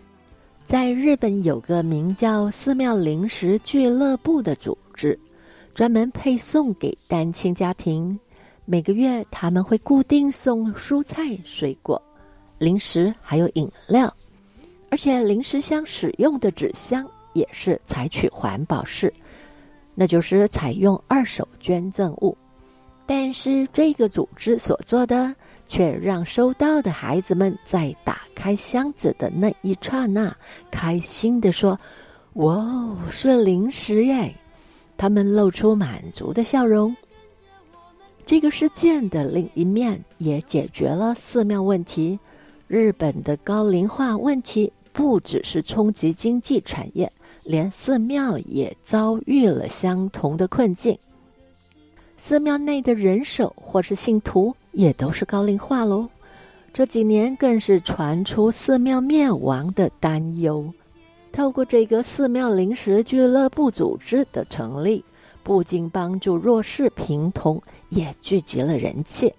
[0.63, 5.19] 在日本有个名叫寺庙零食俱乐部的组织。
[5.75, 8.17] 专门配送给单亲家庭，
[8.63, 12.01] 每个月他们会固定送蔬菜、水果、
[12.57, 14.11] 零食，还有饮料，
[14.89, 19.13] 而且零食箱使用的纸箱也是采取环保式，
[19.93, 22.37] 那就是采用二手捐赠物。
[23.05, 25.35] 但是这个组织所做的，
[25.67, 30.33] 却让收到的孩子们在打开箱子的那一刹那，
[30.71, 31.77] 开心地说
[32.35, 34.33] ：“哇，是零食耶！”
[34.97, 36.95] 他们露出满足的笑容。
[38.25, 42.19] 这个事件的另一面也解决了寺庙问题。
[42.67, 47.11] 日本的高龄化问题不只是冲击经济产业，
[47.43, 50.97] 连寺庙也遭遇了相同的困境。
[52.17, 56.09] 寺庙内的人手或是信徒也都是高龄化喽。
[56.73, 60.73] 这几年更是传出寺庙灭亡的担忧。
[61.35, 65.03] 透过这个寺庙零食俱乐部组织的成立，
[65.43, 69.33] 不仅帮助弱势贫童，也聚集了人气。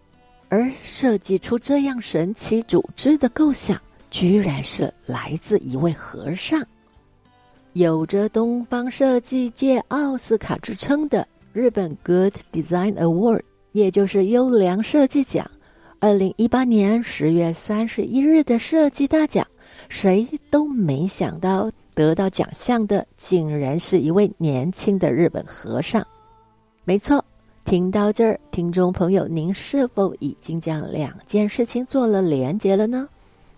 [0.51, 3.81] 而设计出这样神奇组织的构想，
[4.11, 6.63] 居然是来自一位和尚。
[7.73, 13.41] 有着东方设计界奥斯卡之称的日本 Good Design Award，
[13.73, 15.51] 也就是优良设计奖，
[15.99, 19.47] 二零一八年十月三十一日的设计大奖，
[19.89, 21.71] 谁都没想到。
[21.97, 26.07] 得到奖项的竟然是一位年轻的日本和尚。
[26.85, 27.25] 没错，
[27.65, 33.09] 听到这儿，听众朋友，您是否已经将两件事情做了连结了呢？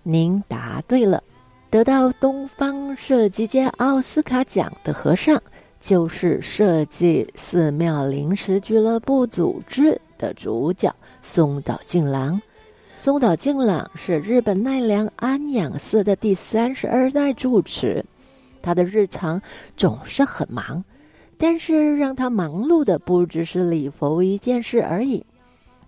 [0.04, 1.20] 您答对了，
[1.68, 5.42] 得到东方设计界奥斯卡奖的和尚，
[5.80, 12.40] 就是设计寺庙临时俱乐部组织的主角松岛静郎。
[13.00, 18.04] 松岛静郎是日本奈良安养寺的第三十二代住持。
[18.60, 19.40] 他的日常
[19.76, 20.84] 总是很忙，
[21.36, 25.24] 但是让他忙碌的不只是礼佛一件事而已。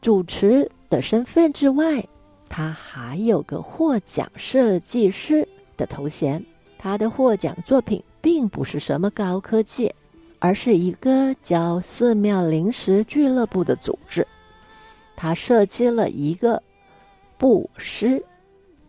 [0.00, 2.02] 主持的身份之外，
[2.48, 5.46] 他还有个获奖设计师
[5.76, 6.44] 的头衔。
[6.78, 9.94] 他的获奖作品并不是什么高科技，
[10.38, 14.26] 而是一个叫寺庙零食俱乐部的组织。
[15.14, 16.62] 他设计了一个
[17.36, 18.24] 布施，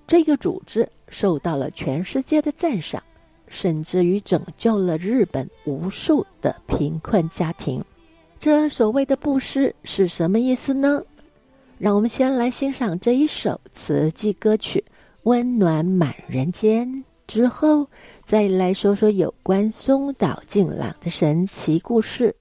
[0.07, 3.03] 这个组织受到了全世界的赞赏。
[3.51, 7.85] 甚至于拯救了日本无数的贫困家庭。
[8.39, 11.03] 这所谓的布施是什么意思呢？
[11.77, 14.83] 让我们先来欣赏这一首词记歌曲
[15.23, 16.87] 《温暖满人间》，
[17.27, 17.87] 之后
[18.23, 22.35] 再来说说有关松岛静朗的神奇故事。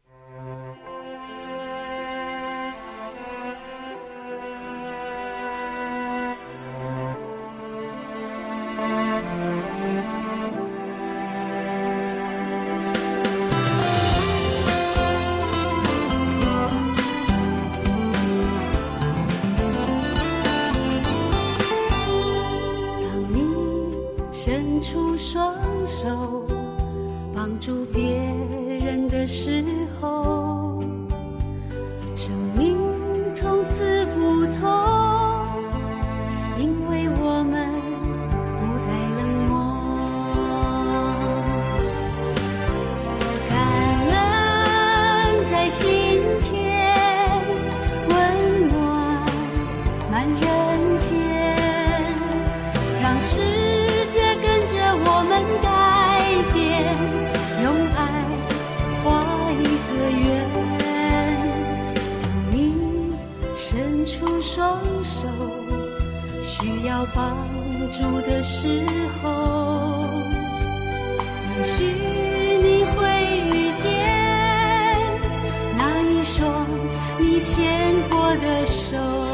[77.60, 79.29] 牵过的手。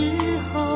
[0.00, 0.69] 时候，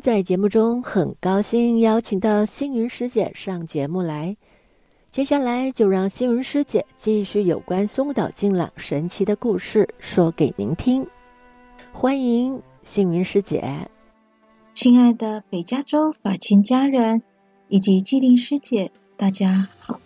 [0.00, 4.34] 在节目中很高兴邀请到星云师姐上节目来，
[5.10, 11.06] 接下来就让星云师姐继续有关松岛静朗神奇的故事说给您听。
[11.92, 13.90] 欢迎星云师姐，
[14.72, 17.22] 亲爱的北加州法亲家人
[17.68, 20.00] 以及纪灵师姐，大家好，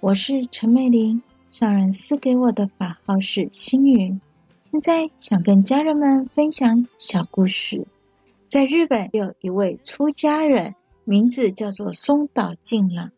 [0.00, 1.20] 我是陈美玲，
[1.50, 4.20] 上人赐给我的法号是星云，
[4.70, 7.86] 现在想跟家人们分享小故事。
[8.54, 13.10] 在日本有一位出家人，名字叫做松岛静朗。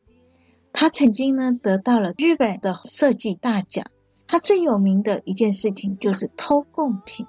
[0.73, 3.85] 他曾经呢得到了日本的设计大奖。
[4.27, 7.27] 他最有名的一件事情就是偷贡品。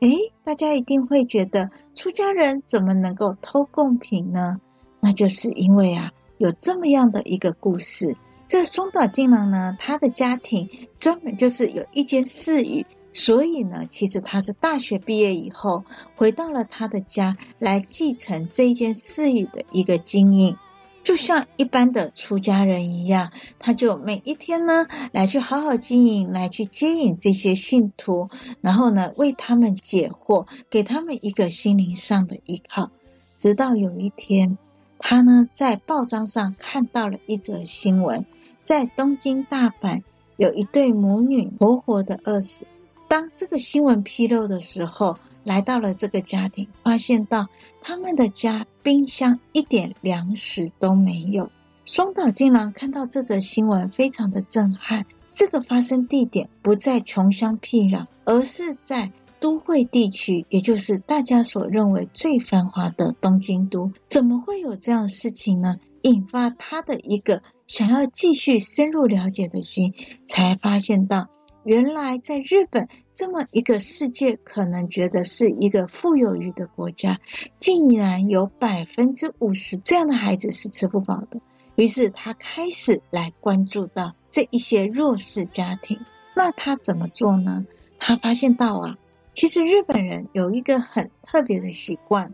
[0.00, 4.58] 诶，大家一定会觉得出家人怎么能够偷贡品呢？
[5.02, 8.16] 那就是因为啊，有这么样的一个故事。
[8.46, 12.86] 这松岛静郎呢，他的家庭专门就是有一间寺院。
[13.12, 15.84] 所以呢，其实他是大学毕业以后
[16.14, 20.56] 回到了他的家，来继承这一间寺院的一个经营，
[21.02, 28.28] 就像一般的出家人一样，他就每一天呢来去好好经营，来去接引这些信徒，
[28.60, 32.90] 然后呢为他们解惑，给他们一个心灵上的依靠。
[33.36, 34.56] 直到有一天，
[35.00, 38.24] 他呢在报章上看到了一则新闻，
[38.62, 40.02] 在东京大阪
[40.36, 42.66] 有一对母女活活的饿死。
[43.10, 47.48] 当这个新闻披露的时候，来到了这个家庭，发现到
[47.82, 51.50] 他们的家冰箱一点粮食都没有。
[51.84, 55.06] 松岛竟然看到这则新闻，非常的震撼。
[55.34, 63.90] 这个发生地点不在穷乡僻壤，而是在都会地区，也就是大家所认为最繁华的东京都。
[64.06, 65.78] 怎么会有这样的事情呢？
[66.02, 69.94] 引发他的一个想要继续深入了解的心，
[70.28, 71.26] 才发现到。
[71.64, 77.18] 原来在日本这么一个世界可能觉得是一个富有余的国家，
[77.58, 81.40] 竟然有百分之五十这样的孩子是吃不饱的。
[81.76, 86.00] 于是他开始来关注到这一些弱势家庭。
[86.34, 87.66] 那他怎么做呢？
[87.98, 88.98] 他发现到啊，
[89.34, 92.32] 其实日本人有一个很特别的习惯，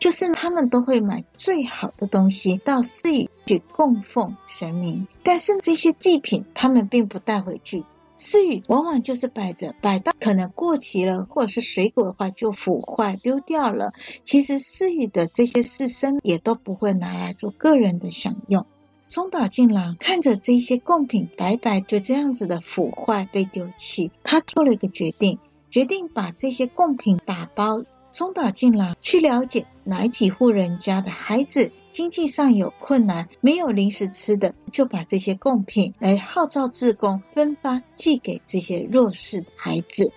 [0.00, 7.84] 就是他们都会买最好的东西到寺里去供奉神明，但是这些祭品他们并不带回去。
[8.16, 13.92] 私语往往就是摆着，摆到可能过期了，或者是水果的话就腐坏丢掉了。
[14.22, 18.66] 其实私语的这些私生也都不会拿来做个人的享用。
[19.08, 25.38] 松岛静郎看着这些贡品白白就这样子的腐坏被丢弃，他做了一个决定，
[25.70, 27.82] 决定把这些贡品打包。
[28.10, 40.10] 松岛静郎去了解哪几户人家的孩子经济上有困难，没有零食吃的，就把这些贡品来号召志工分发寄给这些弱势的孩子。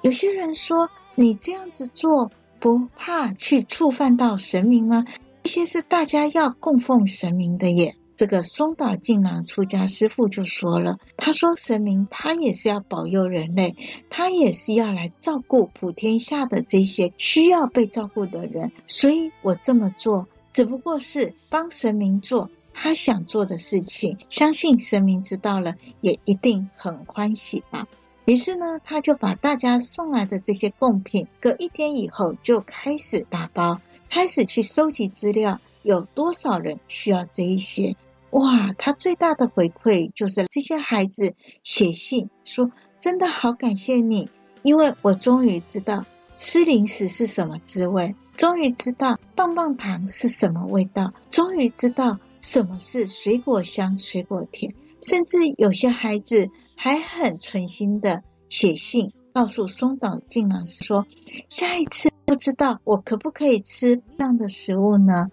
[0.00, 5.04] 有些人说，你这样子做不怕去触犯到神明吗？
[5.42, 7.94] 这些是大家要供奉神明的耶。
[8.16, 13.76] 这个松岛静郎出家师父就说了，他说神明他也是要保佑人类，
[14.08, 20.26] 他也是要来照顾普天下的这些需要被照顾的人，所以我这么做
[20.56, 27.86] 只不过是帮神明做他想做的事情，相信神明知道了也一定很欢喜吧。
[28.24, 33.78] 于是呢，他就把大家送来的这些贡品，隔一天以后就开始打包。
[34.08, 37.94] 开始去收集资料，有多少人需要这一些？
[38.30, 41.34] 哇，他最大的回馈就是这些孩子
[41.64, 44.30] 写信说：“真的好感谢你，
[44.62, 46.06] 因为我终于知道
[46.38, 61.06] 吃零食是什么滋味，终于知道棒棒糖是什么味道，终于知道什么是水果香、水果甜。”甚至有些孩子还很存心的写信告诉松岛静郎说
[61.48, 65.28] ：“下一次。”不知道我可不可以吃这样的食物呢？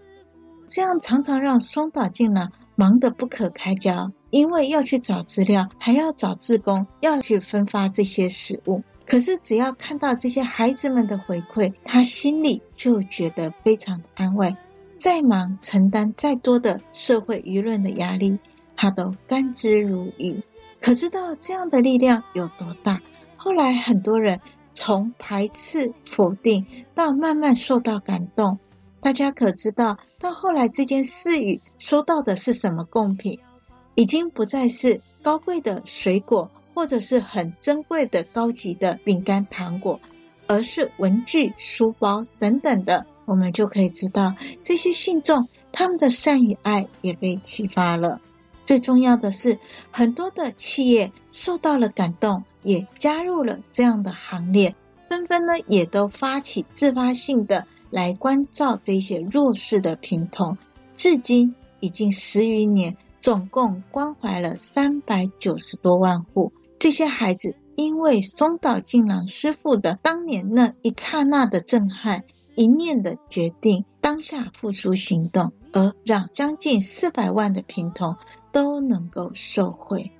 [0.67, 8.83] 这样常常让松岛静郎忙得不可开交，因为要去找资料，还要找志工，要去分发这些食物。
[9.05, 14.55] 可是只要看到这些孩子们的回馈，他心里就觉得非常的安慰。
[14.97, 18.39] 再忙，承担再多的社会舆论的压力，
[18.75, 20.41] 他都甘之如饴。
[20.81, 23.01] 可知道这样的力量有多大？
[23.35, 24.39] 后来很多人。
[24.75, 28.57] 从排斥、否定到慢慢受到感动，
[28.99, 33.37] 大家可知道，到后来这件事宇收到的是什么贡品？
[33.93, 39.99] 已经不再是高贵的水果，或者是很珍贵的高级的饼干、糖果，
[40.47, 43.05] 而是文具、书包等等的。
[43.25, 48.19] 我们就可以知道，这些信众他们的善与爱也被启发了。
[48.65, 49.59] 最重要的是，
[49.91, 52.43] 很多的企业受到了感动。
[52.65, 54.73] 也加入了这样的行列，
[55.09, 60.57] 纷纷呢也都发起自发性的来关照这些弱势的贫童，
[60.95, 66.53] 至今已经十余年，总共关怀了三百九十多万户。
[66.83, 72.25] 这些孩子因为松岛静郎师父的当年那一刹那的震撼，
[72.55, 78.17] 一念的决定，当下付出行动，而让将近四百万的贫童
[78.51, 80.11] 都能够受惠。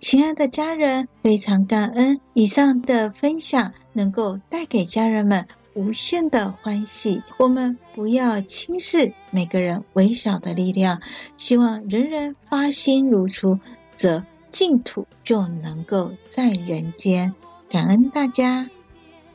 [0.00, 7.22] 亲爱的家人，非常感恩以上的分享能够带给家人们无限的欢喜。
[7.38, 11.00] 我们不要轻视每个人微小的力量，
[11.36, 13.56] 希望人人发心如初，
[13.94, 14.24] 则
[14.54, 17.34] 净土就能够在人间。
[17.68, 18.64] 感恩大家，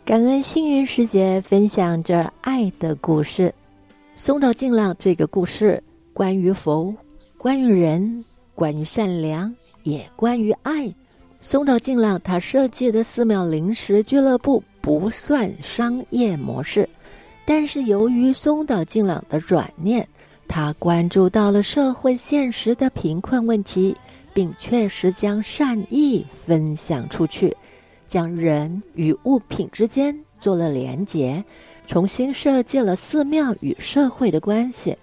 [0.06, 3.54] 感恩星云师姐分享着爱的故事。
[4.16, 6.96] 松岛静郎这个故事，关于佛，
[7.38, 8.24] 关于人，
[8.56, 9.54] 关于善良。
[9.84, 10.90] 也关于爱，
[11.42, 16.88] 松岛静郎他设计的寺庙零食俱乐部不算商业模式，
[17.46, 20.08] 但是由于松岛静朗的转念，
[20.48, 23.94] 他关注到了社会现实的贫困问题，
[24.40, 27.54] 并确实将善意分享出去，
[28.08, 31.44] 将人与物品之间做了连结，
[31.88, 34.98] 重新设计了寺庙与社会的关系，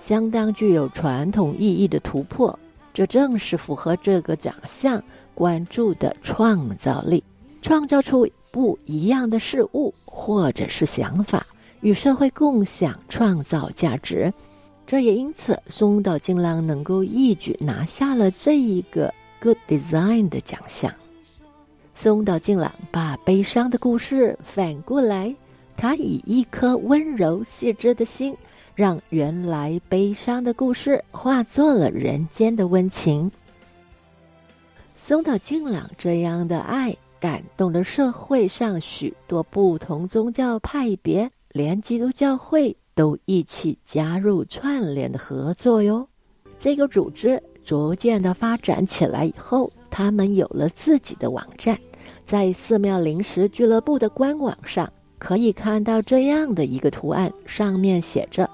[0.00, 2.58] 相当具有传统意义的突破。
[2.94, 7.22] 这正是符合这个奖项关注的创造力，
[7.60, 11.46] 创造出不一样的事物或者是想法，
[11.82, 14.32] 与社会共享，创造价值。
[14.88, 20.90] 这也因此，松岛静朗能够一举拿下了这一个 Good Design 的奖项。
[21.94, 25.36] 松岛静朗把悲伤的故事反过来，
[25.76, 28.34] 他以一颗温柔细致的心。
[28.74, 33.30] 让原来悲伤的故事化作了人间的温情。
[34.94, 46.08] 松岛静朗这样的爱，感动了社会上许多不同宗教派别，连基督教会都一起加入串联的合作哟。
[46.58, 51.78] 这个组织逐渐的发展起来以后，他们有了自己的网站，
[52.26, 58.50] 在寺庙临时俱乐部的官网上，可以看到这样的一个图案，上面写着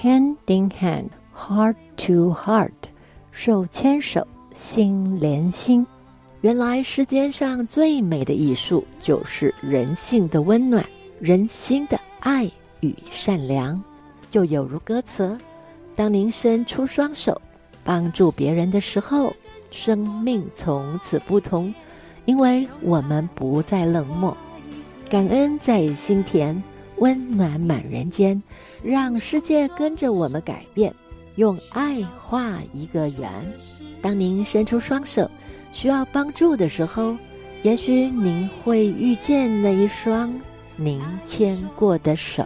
[0.00, 2.70] “Hand in hand, heart to heart”，
[3.32, 4.24] 手牵手，
[4.54, 5.84] 心连心。
[6.42, 10.86] 原来世界上最美的艺术就是人性的温暖，
[11.18, 12.48] 人心的爱
[12.80, 13.82] 与善良。
[14.30, 15.36] 就有如歌词：
[15.96, 17.40] 当您伸出双手
[17.84, 19.32] 帮助别人的时候，
[19.70, 21.72] 生命从此不同，
[22.24, 24.36] 因为我们不再冷漠。
[25.08, 26.62] 感恩在心田，
[26.98, 28.42] 温暖满人间，
[28.82, 30.94] 让世界跟着我们改变，
[31.36, 33.30] 用爱画一个圆。
[34.00, 35.30] 当您伸出双手。
[35.70, 37.14] 需要帮助的时候，
[37.62, 40.34] 也许您会遇见那一双
[40.76, 42.42] 您牵过的手。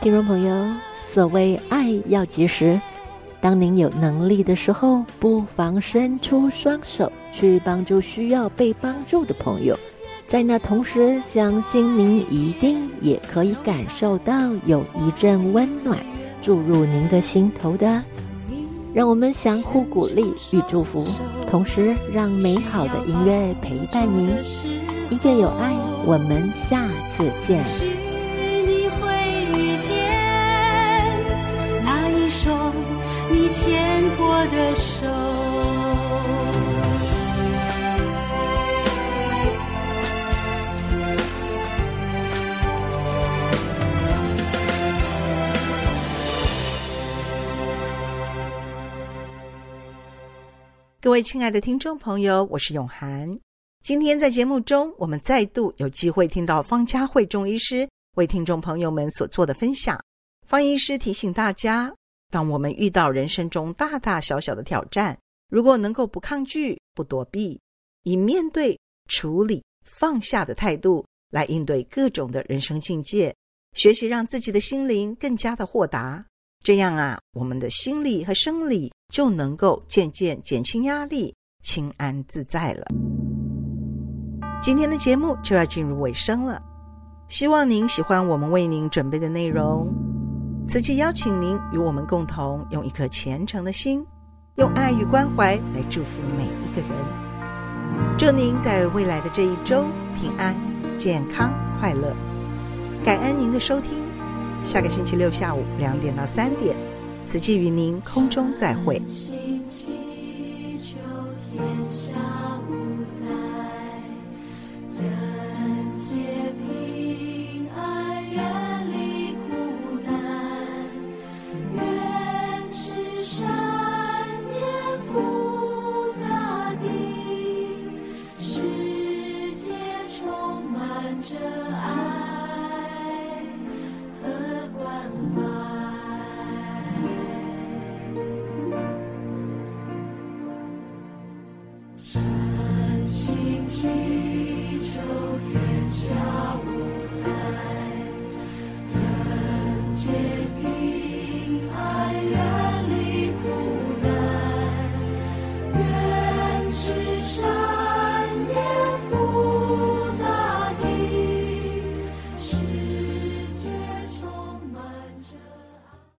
[0.00, 2.80] 听众朋友，所谓爱要及时，
[3.40, 9.76] 当您有能力的时候，不妨伸出双手去帮助需要被帮助的朋友。
[10.28, 14.34] 在那同时，相信您一定也可以感受到
[14.64, 15.98] 有一阵温暖
[16.40, 18.02] 注入您的心头的。
[18.94, 20.22] 让我们相互鼓励
[20.52, 21.04] 与祝福，
[21.50, 24.30] 同时让美好的音乐陪伴您。
[25.10, 25.74] 音乐有爱，
[26.04, 27.95] 我们下次见。
[33.38, 35.06] 你牵过的手。
[50.98, 53.38] 各位亲爱的听众朋友，我是永涵。
[53.84, 60.00] 今天在节目中，我们再度有机会听到方嘉慧中医师为听众朋友们所做的分享。
[60.46, 61.92] 方医师提醒大家，
[62.30, 65.16] 当我们遇到人生中大大小小的挑战，
[65.48, 67.60] 如果能够不抗拒、不躲避，
[68.02, 73.34] 以面对、处理、放下的态度来应对各种的人生境界，
[73.74, 76.24] 学习让自己的心灵更加的豁达。
[76.64, 82.86] 这样啊，我们的心理和生理就能够渐渐减轻压力，轻安自在了。
[84.60, 86.60] 今天的节目就要进入尾声了，
[87.28, 90.15] 希望您喜欢我们为您准备的内容。
[90.68, 94.04] 慈济邀请您与我们共同用一颗虔诚的心，
[94.56, 96.90] 用爱与关怀来祝福每一个人。
[98.18, 100.56] 祝您在未来的这一周平安、
[100.96, 102.12] 健康、快乐。
[103.04, 104.02] 感恩您的收听。
[104.64, 106.76] 下个星期六下午两点到三点，
[107.24, 109.00] 慈济与您空中再会。